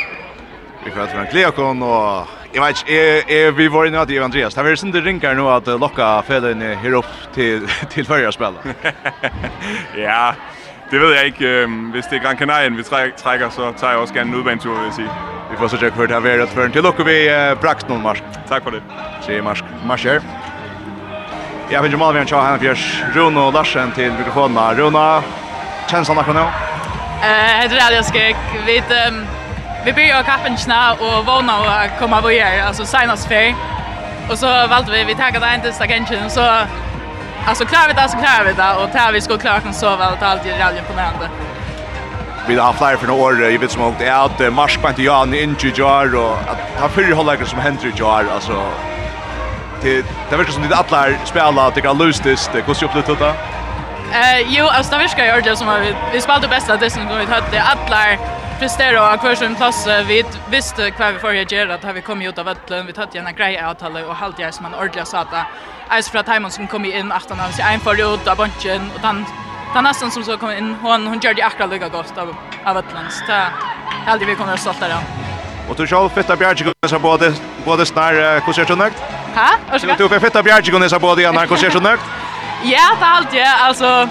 Vi 0.85 0.91
får 0.91 1.05
til 1.05 1.19
en 1.19 1.27
Kleakon, 1.31 1.83
og 1.83 2.27
jeg 2.53 2.61
vet 2.61 2.83
ikke, 2.87 3.55
vi 3.57 3.67
var 3.67 3.85
inne 3.85 3.99
att 3.99 4.09
Andreas. 4.09 4.53
Det 4.53 4.61
er 4.61 4.69
inte 4.69 4.81
sånn 4.81 4.91
det 4.91 5.03
ringer 5.05 5.35
nå 5.35 5.45
at 5.55 5.67
lokka 5.67 6.19
upp 6.19 6.27
her 6.27 6.95
opp 6.97 7.11
til, 7.33 7.67
til 7.91 8.05
førre 8.05 8.31
spillet. 8.31 8.59
ja, 10.05 10.33
det 10.91 10.99
ved 10.99 11.13
jeg 11.13 11.25
ikke. 11.25 11.67
Hvis 11.93 12.05
det 12.05 12.17
er 12.17 12.23
Gran 12.23 12.37
Canaria 12.37 12.69
vi 12.69 12.83
trækker, 12.83 13.49
så 13.49 13.73
tager 13.77 13.91
jeg 13.91 13.99
også 13.99 14.13
gerne 14.13 14.29
en 14.29 14.35
udbanetur, 14.35 14.73
vil 14.73 14.85
jeg 14.85 14.93
sige. 14.93 15.09
Vi 15.51 15.57
får 15.57 15.67
så 15.67 15.77
tjekke 15.77 15.95
for 15.95 16.05
det 16.05 16.11
her 16.11 16.19
været 16.19 16.49
føren 16.49 16.71
til 16.71 16.83
lukker 16.83 17.03
vi 17.03 17.29
brakt 17.61 17.89
noen 17.89 18.01
marsk. 18.01 18.23
Tak 18.47 18.63
for 18.63 18.71
det. 18.71 18.81
Se 19.21 19.41
marsk. 19.41 19.63
Marsk 19.85 20.03
her. 20.03 20.50
Jag 21.71 21.81
vill 21.81 21.91
ju 21.91 21.97
mal 21.97 22.13
vi 22.13 22.19
en 22.19 22.27
tjej 22.27 22.39
här 22.39 22.57
Björs 22.57 23.03
Runo 23.13 23.51
Larsen 23.51 23.91
till 23.91 24.11
mikrofonen. 24.11 24.75
Runo, 24.75 25.23
han 26.07 26.17
akkurat 26.17 26.35
nu? 26.35 26.41
Eh, 26.41 27.69
det 27.69 27.77
är 27.77 27.89
det 27.89 27.95
jag 27.95 28.05
ska 28.05 28.19
vid 28.65 28.83
vi 29.85 29.93
börjar 29.93 30.23
kappen 30.23 30.57
snä 30.57 30.91
och 30.91 31.25
våna 31.25 31.59
och 31.59 31.99
komma 31.99 32.21
vidare 32.21 32.63
alltså 32.67 32.85
senast 32.85 33.27
för. 33.27 33.55
Och 34.29 34.37
så 34.37 34.67
valde 34.67 34.91
vi 34.91 35.03
vi 35.03 35.15
taggade 35.15 35.55
inte 35.55 35.67
sista 35.67 35.87
kanchen 35.87 36.29
så 36.29 36.41
alltså 37.47 37.65
klarar 37.65 37.87
vi 37.87 37.93
det 37.93 38.09
så 38.09 38.17
klarar 38.17 38.45
vi 38.45 38.53
det 38.53 38.73
och 38.83 38.91
tar 38.91 39.11
vi 39.11 39.21
ska 39.21 39.37
klara 39.37 39.59
kan 39.59 39.73
så 39.73 39.89
väl 39.95 40.13
att 40.13 40.23
allt 40.23 40.45
är 40.45 40.59
rallyn 40.59 40.83
på 40.87 40.93
mända. 40.93 41.29
Vi 42.47 42.55
har 42.55 42.73
flyer 42.73 42.97
för 42.97 43.07
några 43.07 43.23
år, 43.23 43.43
jag 43.43 43.59
vet 43.59 43.71
som 43.71 43.81
åkte 43.81 44.27
ut, 44.39 44.53
Marskbant 44.53 44.97
och 44.97 45.03
Jan 45.03 45.33
in 45.33 45.55
i 45.63 45.73
Jar 45.75 46.15
och 46.15 46.31
att 46.31 46.79
ta 46.79 46.89
fyra 46.89 47.15
hållare 47.15 47.45
som 47.45 47.59
händer 47.59 47.85
i 47.85 47.91
Jar, 47.95 48.25
alltså 48.33 48.63
det 49.81 50.05
det 50.29 50.37
verkar 50.37 50.51
som 50.51 50.63
det 50.69 50.75
alla 50.75 51.25
spelar 51.25 51.67
att 51.67 51.75
det 51.75 51.81
kan 51.81 51.97
lustigt, 51.97 52.49
det 52.53 52.61
går 52.61 52.75
ju 52.81 52.85
upp 52.85 52.95
lite 52.95 53.15
då. 53.15 53.25
Eh 54.13 54.41
jo, 54.47 54.65
alltså 54.65 54.91
det 54.91 54.97
verkar 54.97 55.35
ju 55.35 55.41
det 55.41 55.55
som 55.57 55.67
vi 55.81 55.95
vi 56.13 56.21
spelade 56.21 56.47
bäst 56.47 56.69
att 56.69 56.79
det 56.79 56.89
som 56.89 57.07
vi 57.07 57.25
hade 57.25 57.61
alla 57.61 58.17
prestera 58.59 59.13
och 59.13 59.19
kvar 59.19 59.35
som 59.35 59.55
plats 59.55 59.87
vi 60.07 60.23
visste 60.49 60.91
kvar 60.91 61.11
vi 61.11 61.19
får 61.19 61.33
göra 61.33 61.73
att 61.73 61.95
vi 61.95 62.01
kom 62.01 62.21
ut 62.21 62.37
av 62.39 62.45
vattnet 62.45 62.85
vi 62.87 62.99
hade 62.99 63.19
en 63.19 63.35
grej 63.35 63.57
att 63.57 63.81
hålla 63.81 64.07
och 64.07 64.15
halt 64.15 64.39
jag 64.39 64.53
som 64.53 64.65
en 64.65 64.73
ordla 64.73 65.05
sa 65.05 65.19
att 65.19 65.47
Ice 66.01 66.09
fra 66.09 66.23
Timon 66.23 66.51
som 66.51 66.67
kom 66.67 66.85
in 66.85 67.11
efter 67.11 67.35
när 67.35 67.47
vi 67.47 67.73
en 67.73 67.79
för 67.79 68.13
ut 68.13 68.27
av 68.27 68.37
bunchen 68.37 68.91
och 68.95 69.01
han 69.01 69.25
han 69.73 69.83
nästan 69.83 70.11
som 70.11 70.23
så 70.23 70.37
kom 70.37 70.51
in 70.51 70.75
hon 70.81 71.07
hon 71.07 71.19
gjorde 71.19 71.45
akkurat 71.45 71.69
lika 71.69 71.89
gott 71.89 72.17
av 72.17 72.35
av 72.65 72.77
öllen 72.77 73.05
så 73.09 73.23
det 73.27 73.47
hade 74.05 74.25
vi 74.25 74.35
kommer 74.35 74.53
att 74.53 74.59
stolta 74.59 74.87
där. 74.87 74.97
Och 75.69 75.75
du 75.75 75.87
själv 75.87 76.09
fettar 76.09 76.35
Bjerg 76.35 76.57
kommer 76.57 76.87
så 76.87 76.99
både 76.99 77.33
både 77.65 77.85
snar 77.85 78.41
hur 78.45 78.53
ser 78.53 78.65
du 78.65 78.75
nöjd? 78.75 78.93
Ha? 79.35 79.77
Så 79.77 79.87
Du 79.97 80.09
får 80.09 80.19
fetta 80.19 80.43
bjärge 80.43 80.71
kunde 80.71 80.89
så 80.89 80.99
både 80.99 81.29
andra 81.29 81.47
konserter 81.47 81.81
nökt. 81.81 82.03
Ja, 82.63 82.95
det 82.99 83.05
allt 83.05 83.33
ja, 83.33 83.55
alltså 83.67 84.09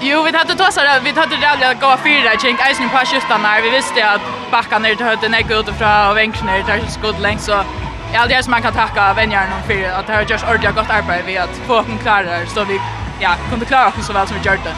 Jo, 0.00 0.22
vi 0.22 0.36
hade 0.36 0.54
tossar, 0.54 1.00
vi 1.04 1.10
hade 1.10 1.36
rädda 1.36 1.74
gå 1.74 1.96
fyra, 2.04 2.30
kring 2.30 2.38
tänkte 2.40 2.64
eisen 2.64 2.88
på 2.88 2.98
skiftarna, 2.98 3.48
vi 3.62 3.70
visste 3.70 4.10
att 4.10 4.20
backarna 4.50 4.88
inte 4.88 5.04
hade 5.04 5.16
höjden 5.16 5.34
är 5.34 5.60
utifrån 5.60 6.10
och 6.10 6.16
vänkarna 6.16 6.56
är 6.56 6.62
där 6.62 6.80
skott 6.88 7.20
längs 7.20 7.44
så 7.44 7.64
ja, 8.14 8.26
det 8.28 8.34
är 8.34 8.42
som 8.42 8.50
man 8.50 8.62
kan 8.62 8.72
tacka 8.72 9.14
vänjarna 9.14 9.54
om 9.68 9.98
att 9.98 10.06
det 10.06 10.12
har 10.12 10.22
gjort 10.22 10.42
ordentligt 10.42 10.74
gott 10.74 10.90
arbete 10.90 11.22
vi 11.26 11.38
att 11.38 11.50
få 11.66 11.74
dem 11.74 11.98
klara 12.02 12.46
så 12.46 12.64
vi 12.64 12.80
ja, 13.20 13.30
kunde 13.50 13.66
klara 13.66 13.88
oss 13.88 14.06
så 14.06 14.12
väl 14.12 14.26
som 14.26 14.36
vi 14.42 14.48
gjorde. 14.48 14.72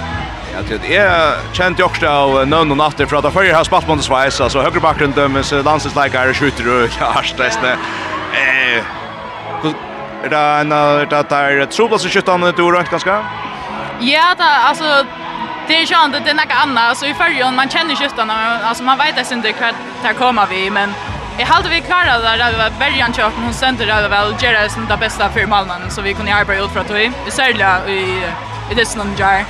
Ja, 0.54 0.78
det 0.82 0.96
är 0.96 1.36
känt 1.52 1.78
ju 1.78 1.84
också 1.84 2.08
av 2.08 2.48
någon 2.48 2.70
och 2.70 2.76
natter 2.76 3.06
för 3.06 3.16
att 3.16 3.24
det 3.24 3.30
förr 3.30 3.52
har 3.52 3.64
spalt 3.64 3.88
mot 3.88 4.04
Schweiz, 4.04 4.40
alltså 4.40 4.60
högerbacken 4.60 5.10
dömes 5.12 5.52
landslagsläkare 5.52 6.34
skjuter 6.34 6.84
och 6.84 6.90
ja, 7.00 7.06
arstresten. 7.18 7.78
Eh, 8.32 8.84
Er 10.20 10.28
det 10.28 10.40
en 10.60 10.72
av 10.72 10.98
det 11.08 11.22
der 11.30 11.62
troplass 11.72 12.04
i 12.04 12.10
skyttene 12.12 12.52
du 12.52 12.66
røkt 12.68 12.92
ganske? 12.92 13.14
Ja, 14.04 14.26
det, 14.36 14.48
altså, 14.68 15.06
det 15.68 15.76
er 15.76 15.86
ikke 15.86 15.96
annet, 15.96 16.24
det 16.26 16.34
er 16.34 16.36
noe 16.36 16.58
annet. 16.62 16.82
Altså, 16.90 17.06
i 17.08 17.14
førjen, 17.16 17.56
man 17.56 17.72
kjenner 17.72 17.96
skyttene, 17.96 18.36
altså, 18.68 18.84
man 18.84 19.00
vet 19.00 19.20
ikke 19.20 19.54
hva 19.62 19.70
der 20.04 20.18
kommer 20.18 20.50
vi, 20.50 20.66
men 20.72 20.92
jeg 21.38 21.48
halte 21.48 21.72
vi 21.72 21.80
klarer 21.80 22.20
det 22.20 22.34
der 22.36 22.52
det 22.52 22.58
var 22.58 22.76
bergen 22.80 23.16
kjøkken, 23.16 23.46
hun 23.48 23.56
sendte 23.56 23.88
det 23.88 24.10
vel, 24.12 24.34
gjør 24.42 24.58
det 24.58 24.72
som 24.74 24.84
det 24.90 24.98
beste 25.00 25.30
for 25.32 25.48
malene, 25.48 25.88
så 25.90 26.04
vi 26.04 26.12
kunne 26.12 26.34
arbeide 26.36 26.64
ut 26.64 26.74
fra 26.74 26.84
tog, 26.84 27.16
særlig 27.28 27.64
i, 27.88 28.02
i 28.72 28.76
det 28.76 28.86
som 28.88 29.14
jar. 29.16 29.46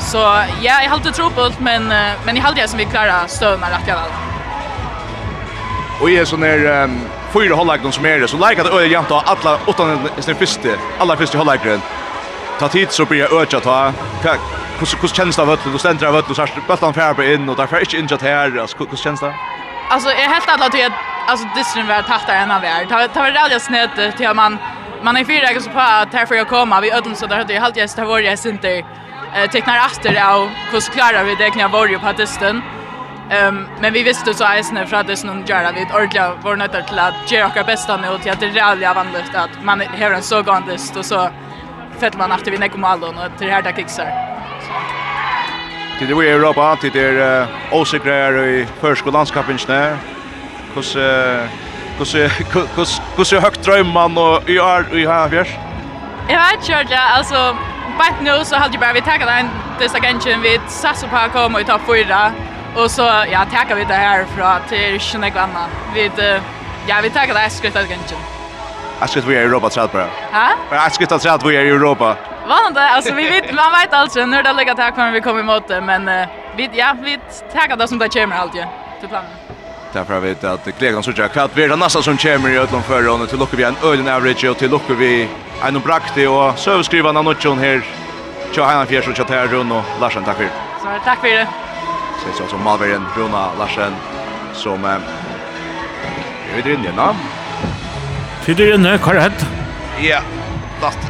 Så 0.00 0.24
ja, 0.62 0.78
jeg 0.80 0.88
halte 0.88 1.12
trobult, 1.12 1.60
men, 1.60 1.92
men 2.24 2.36
jeg 2.36 2.44
halte 2.44 2.62
det 2.62 2.70
som 2.70 2.80
vi 2.80 2.88
klarer 2.88 3.28
støvnene 3.28 3.74
rett 3.74 3.92
og 3.92 4.00
slett. 4.00 4.24
Og 6.00 6.10
jeg 6.12 6.22
er 6.22 6.28
sånn 6.32 6.46
her, 6.46 6.68
um 6.86 7.17
fyra 7.32 7.54
hållagren 7.54 7.92
som 7.92 8.06
är 8.06 8.18
det. 8.20 8.28
Så 8.28 8.36
lägger 8.36 8.64
det 8.64 8.70
öliga 8.70 8.92
jämt 8.92 9.10
alla 9.10 9.58
åttan 9.66 10.08
sin 10.18 10.34
första, 10.34 10.68
alla 10.98 11.16
första 11.16 11.38
hållagren. 11.38 11.80
Ta 12.58 12.68
tid 12.68 12.90
så 12.90 13.04
blir 13.04 13.18
jag 13.18 13.32
ökat 13.32 13.62
ta. 13.62 13.92
Hur 14.78 15.00
hur 15.00 15.08
känns 15.08 15.36
det 15.36 15.42
av 15.42 15.50
öll? 15.50 15.58
Du 15.72 15.78
ständer 15.78 16.06
av 16.06 16.16
öll 16.16 16.24
och 16.28 16.36
så 16.36 16.46
bollen 16.66 16.94
färbe 16.94 17.34
in 17.34 17.48
och 17.48 17.56
därför 17.56 17.76
färs 17.76 17.94
inte 17.94 18.14
att 18.14 18.22
här. 18.22 18.58
Alltså 18.58 18.86
hur 18.90 18.96
känns 18.96 19.20
det? 19.20 19.34
Alltså 19.90 20.08
jag 20.08 20.16
helt 20.16 20.48
alla 20.48 20.68
till 20.68 20.86
att 20.86 20.92
alltså 21.26 21.46
det 21.54 21.82
var 21.82 22.02
tatt 22.02 22.28
en 22.28 22.50
av 22.50 22.64
er. 22.64 22.86
Ta 22.88 23.08
ta 23.08 23.20
var 23.20 23.48
det 23.48 23.60
snett 23.60 24.16
till 24.16 24.26
att 24.26 24.36
man 24.36 24.58
man 25.02 25.16
är 25.16 25.24
fyra 25.24 25.46
gånger 25.46 25.60
så 25.60 25.70
på 25.70 25.80
att 25.80 26.12
här 26.12 26.26
får 26.26 26.36
jag 26.36 26.48
komma. 26.48 26.80
Vi 26.80 26.92
ödlen 26.92 27.16
så 27.16 27.26
där 27.26 27.36
hade 27.36 27.52
jag 27.54 27.62
helt 27.62 27.76
gäst 27.76 27.96
där 27.96 28.04
var 28.04 28.18
jag 28.18 28.38
inte 28.46 28.70
eh 29.34 29.50
tecknar 29.50 29.86
efter 29.86 30.24
av 30.34 30.50
hur 30.72 30.80
klarar 30.80 31.24
vi 31.24 31.34
det 31.34 31.50
kan 31.50 31.60
jag 31.60 31.90
ju 31.90 31.98
på 31.98 32.12
testen. 32.12 32.62
Ehm 33.30 33.56
um, 33.56 33.66
men 33.80 33.92
vi 33.92 34.02
visste 34.02 34.34
så 34.34 34.44
isen 34.58 34.86
fra 34.86 35.02
det 35.02 35.16
som 35.16 35.44
gör 35.46 35.64
att 35.64 35.76
vi 35.76 35.86
ordla 36.04 36.34
var 36.42 36.56
nötter 36.56 36.82
till 36.82 36.98
att 36.98 37.32
göra 37.32 37.48
vårt 37.48 37.66
bästa 37.66 37.98
med 37.98 38.10
och 38.10 38.22
till 38.22 38.32
att 38.32 38.40
det 38.40 38.46
är 38.46 38.94
vanligt 38.94 39.34
att 39.34 39.64
man 39.64 39.82
har 40.00 40.10
en 40.10 40.22
så 40.22 40.42
gång 40.42 40.62
och 40.96 41.04
så 41.04 41.28
fett 41.98 42.18
man 42.18 42.32
efter 42.32 42.50
vi 42.50 42.58
näkom 42.58 42.84
all 42.84 43.04
och 43.04 43.14
till 43.38 43.46
det 43.46 43.52
här 43.52 43.62
där 43.62 43.72
kicksar. 43.72 44.06
Det 45.98 46.04
är 46.04 46.22
i 46.22 46.30
Europa 46.30 46.76
till 46.76 46.92
det 46.92 47.00
är 47.00 47.46
osäkrar 47.72 48.44
i 48.44 48.66
förskolandskapen 48.80 49.58
snär. 49.58 49.96
Kus 50.74 50.96
kus 51.98 52.16
kus 52.74 53.00
kus 53.16 53.32
högt 53.32 53.64
drömman 53.64 54.18
och 54.18 54.48
i 54.48 54.58
är 54.58 54.98
i 54.98 55.06
här 55.06 55.28
fjärs. 55.28 55.48
Jag 56.28 56.38
vet 56.38 56.68
ju 56.68 56.74
att 56.74 57.16
alltså 57.18 57.56
Bætt 57.98 58.20
nu 58.22 58.44
så 58.44 58.56
hade 58.56 58.72
ju 58.72 58.78
bara 58.78 58.92
vi 58.92 59.00
tagit 59.00 59.28
en 59.28 59.48
dessa 59.78 59.98
gängen 59.98 60.42
vid 60.42 60.60
Sassupa 60.68 61.28
kom 61.28 61.54
och 61.54 61.60
i 61.60 61.64
fyra. 61.86 62.32
Och 62.78 62.90
så 62.90 63.02
ja, 63.32 63.46
tackar 63.52 63.74
vi 63.74 63.84
det 63.84 63.94
här 63.94 64.24
från 64.24 64.68
till 64.68 65.00
Schneckvanna. 65.00 65.66
Vi 65.94 66.10
ja, 66.86 66.96
vi 67.02 67.10
tackar 67.10 67.34
det 67.34 67.40
här 67.40 67.48
skrittet 67.48 67.88
gången. 67.88 68.04
Jag 69.00 69.10
ska 69.10 69.20
vi 69.20 69.36
är 69.36 69.40
i 69.40 69.44
Europa 69.44 69.68
träd 69.68 69.88
bara. 69.92 70.08
Ja? 70.32 70.48
Jag 70.70 70.92
ska 70.92 71.06
ta 71.06 71.18
träd 71.18 71.40
vi 71.44 71.56
är 71.56 71.64
i 71.64 71.68
Europa. 71.68 72.16
Vad 72.48 72.78
alltså 72.78 73.14
vi 73.14 73.28
vet 73.28 73.54
man 73.54 73.72
vet 73.72 73.92
alltså 73.92 74.26
när 74.26 74.42
det 74.42 74.52
ligger 74.52 74.74
tack 74.74 74.94
kommer 74.94 75.12
vi 75.12 75.20
kommer 75.20 75.40
emot 75.40 75.68
det 75.68 75.80
men 75.80 76.26
vi 76.56 76.70
ja, 76.72 76.96
vi 77.02 77.18
tackar 77.52 77.76
det 77.76 77.88
som 77.88 77.98
det 77.98 78.08
kommer 78.08 78.36
alltid 78.36 78.64
till 79.00 79.08
planen. 79.08 79.30
Därför 79.92 80.14
har 80.14 80.20
vi 80.20 80.28
vet 80.28 80.44
att 80.44 80.64
det 80.64 81.02
så 81.02 81.12
jag 81.16 81.32
kvart 81.32 81.50
vi 81.54 81.64
är 81.64 81.76
nästan 81.76 82.02
som 82.02 82.16
kommer 82.16 82.50
i 82.50 82.58
Ötland 82.58 82.84
förra 82.84 83.12
och 83.12 83.28
till 83.28 83.38
vi 83.56 83.64
en 83.64 83.76
ölen 83.84 84.08
average 84.08 84.44
och 84.44 84.58
till 84.58 84.70
luckar 84.70 84.94
vi 84.94 85.28
en 85.62 85.80
praktik 85.80 86.28
och 86.28 86.58
så 86.58 86.82
skriver 86.82 87.12
han 87.12 87.24
något 87.24 87.44
här. 87.44 87.82
Tja, 88.52 88.64
han 88.64 88.86
fjärs 88.86 89.08
och 89.08 89.30
här 89.30 89.46
runt 89.46 89.72
och 89.72 89.82
Larsen 90.00 90.24
tack 90.24 90.36
för. 90.36 90.48
Så 90.82 90.88
tack 91.04 91.20
för 91.20 91.28
det. 91.28 91.67
Svensk, 92.28 92.42
altså 92.42 92.56
Malverien, 92.56 93.04
Bruna 93.14 93.48
Larsen, 93.58 93.94
som 94.52 94.84
eh, 94.84 94.90
er 96.50 96.56
videre 96.56 96.74
inne 96.74 96.84
igjen 96.84 96.98
da. 96.98 97.06
Tidere 98.44 98.74
inne, 98.76 98.92
hva 99.00 99.14
er 99.14 99.32
det? 99.32 99.48
Ja, 100.04 100.20
datt. 100.82 101.08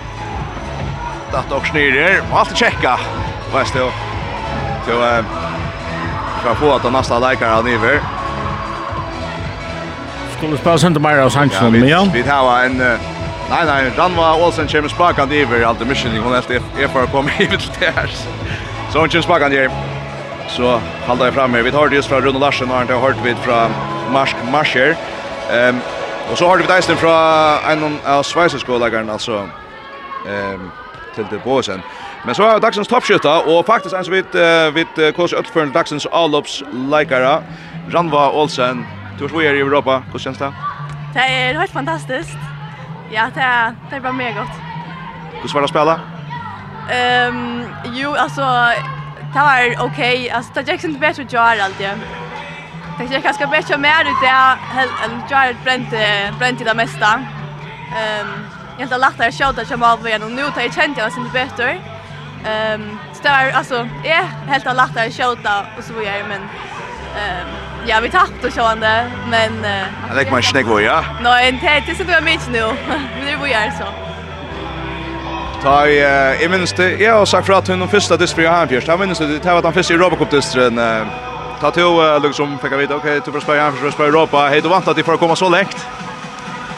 Datt 1.32 1.52
og 1.52 1.66
snyrer, 1.66 2.22
og 2.30 2.38
alt 2.42 2.54
er 2.54 2.60
tjekka, 2.62 2.94
veist 3.52 3.74
du. 3.74 3.82
Så, 4.86 5.00
eh, 5.08 5.34
skal 6.40 6.56
få 6.62 6.72
at 6.76 6.86
den 6.86 6.94
neste 6.94 7.20
leikere 7.26 7.50
han 7.56 7.66
iver. 7.66 8.00
Skulle 10.38 10.62
spela 10.62 10.78
sent 10.78 11.02
mer 11.02 11.24
av 11.26 11.34
Sanchez 11.34 11.60
om 11.66 11.74
igjen. 11.74 12.14
Vi 12.14 12.22
tar 12.22 12.54
en... 12.64 12.80
Uh, 12.80 13.14
Nei, 13.48 13.62
nei, 13.64 13.86
Ranva 13.96 14.34
Olsen 14.36 14.66
kommer 14.68 14.92
spakande 14.92 15.38
iver, 15.40 15.62
alt 15.64 15.80
er 15.80 15.88
missioning, 15.88 16.20
hun 16.20 16.34
er 16.36 16.90
for 16.92 17.06
å 17.06 17.08
komme 17.08 17.32
iver 17.40 17.56
til 17.56 17.72
det 17.80 17.94
her. 17.96 18.12
Så 18.92 19.00
hun 19.00 19.08
kommer 19.08 19.24
spakande 19.24 19.56
iver 19.56 19.97
så 20.48 20.80
halda 21.06 21.24
jeg 21.24 21.34
fram 21.34 21.54
her. 21.54 21.62
Vi 21.62 21.70
tar 21.70 21.88
det 21.88 21.96
just 21.96 22.08
från 22.08 22.22
Rune 22.22 22.38
Larsen 22.38 22.70
och 22.70 22.76
har 22.76 22.84
hørt 22.84 23.16
hört 23.16 23.38
fra 23.38 23.68
från 23.68 24.12
Marsk 24.12 24.36
Marscher. 24.52 24.96
Ehm 25.50 25.76
um, 25.76 25.80
och 26.30 26.38
så 26.38 26.48
har 26.48 26.56
vi 26.56 26.66
deisen 26.66 26.96
från 26.96 27.12
en 27.70 27.98
av 28.06 28.22
Schweizer 28.22 28.58
altså, 28.58 29.12
alltså 29.12 29.48
ehm 30.28 30.54
um, 30.54 30.70
till 31.14 31.26
det 31.30 31.44
båsen. 31.44 31.82
Men 32.24 32.34
så 32.34 32.42
har 32.42 32.60
dagsens 32.60 32.88
toppskytta 32.88 33.40
och 33.40 33.68
en 33.94 34.04
som 34.04 34.12
vidt, 34.12 34.34
uh, 34.34 34.74
vid 34.74 35.16
kurs 35.16 35.32
utførende 35.32 35.74
dagsens 35.74 36.06
avloppsleikere, 36.06 37.42
Ranva 37.90 38.30
Olsen. 38.30 38.86
Du 39.18 39.28
tror 39.28 39.42
i 39.42 39.46
Europa, 39.46 40.02
hur 40.12 40.18
känns 40.18 40.38
det? 40.38 40.52
Det 41.14 41.20
är 41.20 41.54
helt 41.54 41.72
fantastiskt. 41.72 42.38
Ja, 43.12 43.30
det 43.34 43.40
är 43.40 43.74
det 43.90 43.96
är 43.96 44.00
bara 44.00 44.12
mega 44.12 44.40
gott. 44.40 44.56
Hur 45.42 45.54
var 45.54 45.60
det 45.60 45.64
å 45.64 45.68
spela? 45.68 46.00
Ehm 46.90 47.36
um, 47.36 47.66
jo 47.94 48.14
alltså 48.14 48.42
det 49.32 49.38
var 49.38 49.86
okej. 49.86 50.30
Alltså 50.30 50.52
det 50.54 50.72
gick 50.72 50.84
inte 50.84 51.00
bättre 51.00 51.22
att 51.22 51.32
göra 51.32 51.64
allt 51.64 51.78
det. 51.78 51.98
Det 52.98 53.04
gick 53.04 53.24
ganska 53.24 53.46
bättre 53.46 53.78
mer 53.78 54.00
ut 54.00 54.20
det 54.22 54.28
än 55.04 55.22
Jared 55.30 55.56
bränt 55.64 55.90
bränt 56.38 56.64
det 56.64 56.74
mesta. 56.74 57.24
Ehm 57.96 58.26
jag 58.80 58.88
har 58.88 58.98
lagt 58.98 59.18
där 59.18 59.30
shouta 59.30 59.64
som 59.64 59.82
av 59.82 60.06
igen 60.06 60.22
och 60.22 60.30
nu 60.30 60.42
tar 60.42 60.60
jag 60.60 60.74
känt 60.74 60.98
jag 60.98 61.06
inte 61.06 61.32
bättre. 61.32 61.80
Ehm 62.46 62.98
så 63.12 63.22
det 63.22 63.28
var 63.28 63.50
alltså 63.50 63.88
ja 64.04 64.22
helt 64.46 64.64
har 64.64 64.74
lagt 64.74 64.94
där 64.94 65.10
shouta 65.10 65.66
och 65.78 65.84
så 65.84 65.92
vidare 65.92 66.24
men 66.28 66.42
ehm 67.22 67.68
Ja, 67.86 68.00
vi 68.00 68.10
tappade 68.10 68.46
och 68.46 68.52
sådär, 68.52 69.10
men... 69.30 69.64
Uh, 69.64 69.86
jag 70.08 70.16
lägger 70.16 70.30
man 70.30 70.42
snägg 70.42 70.66
var, 70.66 70.80
ja? 70.80 71.04
Nej, 71.22 71.58
det 71.62 71.68
är 71.68 71.76
inte 71.76 71.94
så 71.98 72.04
du 72.04 72.12
har 72.12 72.20
mycket 72.20 72.50
nu. 72.52 72.60
Men 72.88 73.26
det 73.26 73.36
var 73.36 73.46
ju 73.46 73.70
så. 73.78 74.07
Ta 75.62 75.86
i, 75.86 75.98
uh, 75.98 76.42
jeg 76.42 76.50
minnes 76.50 76.72
det, 76.72 77.00
jeg 77.00 77.12
har 77.12 77.24
sagt 77.24 77.46
för 77.46 77.52
att 77.52 77.68
hon 77.68 77.88
första 77.88 78.16
distri 78.16 78.44
jag 78.44 78.52
har 78.52 78.66
fyrst, 78.66 78.88
jeg 78.88 78.98
minnes 78.98 79.18
det, 79.18 79.42
det 79.42 79.52
var 79.52 79.60
den 79.60 79.72
første 79.72 79.94
Europacup-distrien, 79.94 80.78
uh, 80.78 81.06
ta 81.60 81.70
till 81.70 81.82
uh, 81.82 82.22
liksom, 82.22 82.58
fick 82.58 82.72
jag 82.72 82.78
veta 82.78 82.94
okej 82.94 83.20
du 83.24 83.32
får 83.32 83.40
spela 83.40 83.70
her, 83.70 83.98
du 83.98 84.04
Europa, 84.04 84.48
Hej 84.48 84.60
du 84.60 84.68
vant 84.68 84.88
att 84.88 84.96
det 84.96 85.04
får 85.04 85.16
komma 85.16 85.36
så 85.36 85.48
lengt? 85.48 85.76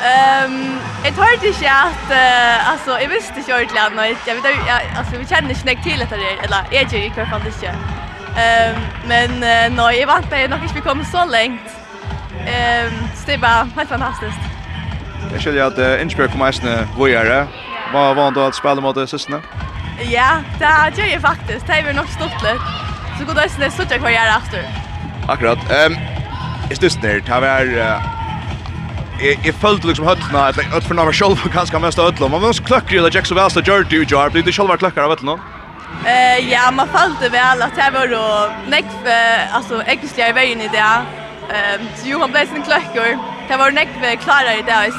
Ehm, 0.03 0.79
jag 1.05 1.13
hörde 1.13 1.47
inte 1.47 1.71
att 1.71 2.11
uh, 2.11 2.71
alltså 2.73 2.91
jag 2.91 3.09
visste 3.09 3.35
inte 3.39 3.55
ordentligt 3.55 4.17
att 4.23 4.27
jag 4.27 4.35
vet 4.35 4.45
jag 4.45 4.81
alltså 4.99 5.17
vi 5.19 5.27
känner 5.27 5.51
inte 5.51 5.65
näkt 5.65 5.83
till 5.85 6.03
att 6.03 6.11
det 6.11 6.17
eller 6.45 6.59
är 6.71 6.95
ju 6.95 7.05
i 7.05 7.13
alla 7.17 7.27
fall 7.27 7.41
det 7.45 7.67
Ehm, 8.37 8.77
men 9.09 9.31
uh, 9.31 9.77
nej, 9.77 10.01
jag 10.01 10.07
vant 10.07 10.33
att 10.33 10.51
nog 10.51 10.63
inte 10.63 10.75
vi 10.75 10.81
kommer 10.81 11.05
så 11.05 11.19
långt. 11.19 11.67
Ehm, 12.47 12.93
det 13.27 13.37
var 13.37 13.69
helt 13.77 13.89
fantastiskt. 13.89 14.41
Jag 15.33 15.41
skulle 15.41 15.67
att 15.67 16.01
Innsbruck 16.01 16.31
kommer 16.31 16.47
nästan 16.47 16.87
vågare. 16.97 17.47
Vad 17.93 18.07
Var 18.07 18.15
vant 18.15 18.37
att 18.37 18.55
spela 18.55 18.81
mot 18.81 19.09
sistone? 19.11 19.41
Ja, 20.13 20.43
det 20.59 20.99
gör 21.03 21.07
jag 21.13 21.23
faktiskt. 21.23 21.67
Det 21.67 21.73
är 21.73 21.93
nog 21.93 22.09
stort 22.09 22.43
lite. 22.43 22.59
Så 23.19 23.25
går 23.25 23.35
det 23.35 23.49
sen 23.49 23.71
så 23.71 23.83
jag 23.91 24.01
kvar 24.01 24.11
göra 24.11 24.37
efter. 24.37 24.65
Akkurat. 25.29 25.59
Ehm, 25.71 25.93
är 26.71 26.81
det 26.81 26.91
snärt. 26.91 27.27
ta 27.27 27.41
var 27.41 27.67
Jeg 29.21 29.37
jeg 29.45 29.55
følte 29.55 29.87
liksom 29.87 30.07
høttene 30.07 30.39
at 30.49 30.57
jeg 30.57 30.73
øtfer 30.77 30.95
navnet 30.95 31.15
selv 31.15 31.43
og 31.45 31.53
ganske 31.53 31.79
mest 31.79 31.99
av 31.99 32.05
høttene. 32.09 32.29
Men 32.29 32.41
hvordan 32.41 32.65
kløkker 32.65 33.03
det 33.05 33.15
Jackson 33.15 33.37
Wells 33.37 33.57
og 33.57 33.69
Jordi 33.69 34.01
og 34.01 34.13
Jar? 34.13 34.31
Blir 34.33 34.43
det 34.43 34.55
selv 34.55 34.73
vært 34.73 34.81
kløkker 34.81 35.03
av 35.03 35.13
høttene? 35.13 35.35
Eh, 36.09 36.39
ja, 36.49 36.71
man 36.71 36.89
følte 36.89 37.29
vel 37.33 37.63
at 37.67 37.77
jeg 37.77 37.93
var 37.93 38.07
då 38.07 38.25
nekve, 38.73 39.19
alltså 39.53 39.83
ekvistlige 39.87 40.31
i 40.31 40.33
veien 40.33 40.61
i 40.61 40.71
det. 40.73 40.95
Ehm 41.53 41.85
så 41.97 42.09
jo, 42.09 42.19
man 42.19 42.33
ble 42.33 42.47
sin 42.47 42.65
kløkker. 42.65 43.21
Det 43.49 43.59
var 43.59 43.77
nekve 43.77 44.17
klarer 44.25 44.63
i 44.63 44.65
det, 44.65 44.81
jeg 44.89 44.97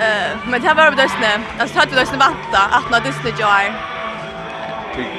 Eh, 0.00 0.38
men 0.50 0.62
det 0.62 0.74
var 0.74 0.90
det 0.90 1.08
snä. 1.08 1.40
Alltså 1.58 1.78
hade 1.78 1.94
det 1.94 2.06
snä 2.06 2.18
vatta 2.18 2.60
att 2.76 2.90
när 2.90 3.00
Disney 3.00 3.32
jar. 3.38 3.74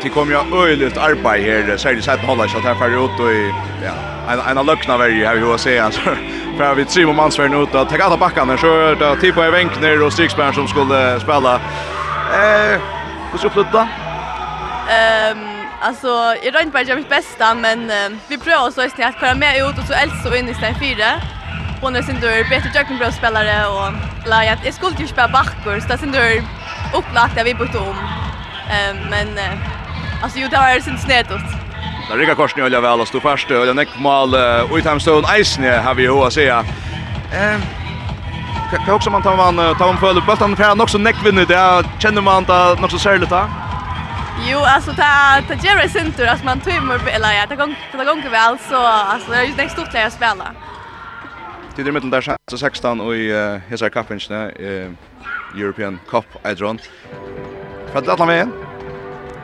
Det 0.02 0.10
kommer 0.10 0.34
jag 0.34 0.64
öjligt 0.64 0.98
arbete 0.98 1.30
här 1.30 1.78
så 1.78 1.90
det 1.92 2.02
sätt 2.02 2.20
hålla 2.20 2.48
så 2.48 2.60
här 2.60 2.76
för 2.76 2.90
ut 2.90 3.20
och 3.20 3.32
ja, 3.86 3.94
en 4.34 4.58
en 4.58 4.66
lucka 4.66 4.98
varje 4.98 5.16
ju 5.16 5.26
har 5.26 5.36
ju 5.36 5.54
att 5.54 5.62
se 5.62 5.80
alltså 5.80 6.02
för 6.58 6.76
vi 6.76 6.86
tre 6.86 7.06
månader 7.06 7.50
var 7.50 7.64
ut 7.64 7.76
att 7.76 7.90
ta 7.90 8.04
alla 8.04 8.18
backarna 8.18 8.58
så 8.58 8.96
då 9.00 9.16
typ 9.16 9.36
på 9.36 9.42
Wenkner 9.42 10.04
och 10.04 10.14
Strixberg 10.14 10.54
som 10.54 10.68
skulle 10.68 11.20
spela. 11.20 11.56
Eh, 11.56 12.82
hur 13.32 13.38
ska 13.38 13.50
flytta? 13.50 13.88
Ehm 14.90 15.60
Alltså, 15.82 16.08
jag 16.44 16.56
rönt 16.56 16.74
bara 16.74 16.84
gör 16.84 16.96
mitt 16.96 17.10
bästa, 17.10 17.56
men 17.56 17.80
uh, 17.80 18.18
vi 18.28 18.38
prövar 18.38 18.72
så 18.72 18.84
istället 18.84 19.16
att 19.16 19.22
köra 19.22 19.36
med 19.36 19.58
ut 19.58 19.78
och 19.78 19.88
så 19.88 19.94
äldst 19.94 20.24
så 20.24 20.36
in 20.36 20.50
i 20.50 20.54
stäng 20.54 20.76
fyra. 20.80 21.10
Hon 21.82 21.96
är 21.96 22.02
sin 22.02 22.20
dörr, 22.20 22.50
bättre 22.50 22.72
jökenbrödspelare 22.76 23.68
och 23.68 23.88
upplagt 24.30 24.44
jag 24.44 24.58
jag 24.64 24.74
skulle 24.74 24.96
ju 24.98 25.08
spela 25.08 25.28
backor 25.28 25.80
så 25.80 25.88
det 25.88 25.98
sen 25.98 26.12
då 26.12 26.20
upplagt 26.98 27.38
att 27.38 27.46
vi 27.46 27.54
bytte 27.54 27.78
om. 27.78 27.98
Ehm 28.70 28.98
men 29.10 29.28
alltså 30.24 30.40
ju 30.40 30.48
det 30.48 30.58
var 30.58 30.80
sen 30.80 30.98
snett 30.98 31.32
ut. 31.32 31.42
Det 32.10 32.18
rika 32.18 32.36
korsen 32.36 32.64
ölja 32.64 32.82
väl 32.82 33.06
stod 33.06 33.22
fast 33.22 33.52
ölja 33.52 33.74
näck 33.74 33.90
mal 33.98 34.36
och 34.70 34.80
i 34.80 34.82
timestone 34.82 35.28
Eisne 35.28 35.78
har 35.78 35.94
vi 35.94 36.04
ju 36.04 36.12
att 36.12 36.34
säga. 36.34 36.66
Ehm 37.34 37.62
kan 38.86 38.96
också 38.96 39.10
man 39.10 39.22
ta 39.22 39.36
man 39.36 39.76
ta 39.76 39.86
man 39.86 39.98
för 39.98 40.22
bollen 40.22 40.56
för 40.56 40.64
han 40.64 40.82
också 40.82 40.98
näckvinner 40.98 41.46
det 41.46 41.84
känner 42.00 42.22
man 42.22 42.46
att 42.52 42.82
något 42.82 42.92
så 42.92 43.00
särskilt 43.00 43.30
där. 43.30 43.46
Jo, 44.52 44.60
alltså 44.60 44.92
ta 44.92 45.42
ta 45.48 45.54
Jerry 45.54 45.90
Center, 45.90 46.28
alltså 46.28 46.46
man 46.46 46.60
tömmer 46.60 47.00
eller 47.08 47.34
ja, 47.34 47.48
ta 47.48 47.56
gång 47.56 47.76
ta 47.92 48.04
gång 48.04 48.22
väl 48.32 48.58
så 48.70 48.78
alltså 48.86 49.32
det 49.32 49.38
är 49.38 49.44
ju 49.44 49.56
nästa 49.56 49.70
stort 49.70 49.96
att 49.96 50.14
spela. 50.14 50.46
Det 51.84 51.88
är 51.90 51.92
mellan 51.92 52.10
där 52.10 52.58
16 52.58 53.02
og 53.02 53.16
i 53.16 53.32
Hesar 53.70 53.90
kappingsna 53.90 54.50
eh 54.50 54.90
European 55.56 56.00
Cup 56.10 56.26
Adron. 56.44 56.80
Fast 57.94 58.08
alla 58.08 58.26
med. 58.26 58.48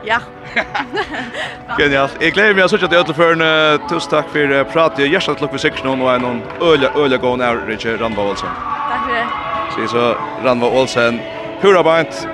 Ja. 0.04 0.18
Genialt. 1.78 2.16
Jeg 2.20 2.32
gleder 2.32 2.54
meg 2.54 2.64
å 2.64 2.68
sitte 2.68 2.88
til 2.88 2.98
Øtleføren. 2.98 3.40
Tusen 3.88 4.10
takk 4.10 4.28
for 4.28 4.64
pratet. 4.72 5.28
at 5.28 5.40
lukk 5.40 5.50
for 5.50 5.58
seksjonen 5.58 6.02
og 6.02 6.14
en 6.14 6.42
øle, 6.60 6.90
øle 6.96 7.18
gående 7.18 7.44
her, 7.44 7.56
Randva 8.00 8.22
Olsen. 8.22 8.48
Takk 8.92 9.02
for 9.06 9.80
det. 9.80 9.90
Så 9.90 10.14
Randva 10.44 10.66
Olsen, 10.66 11.20
hurra 11.62 11.82
beint, 11.82 12.28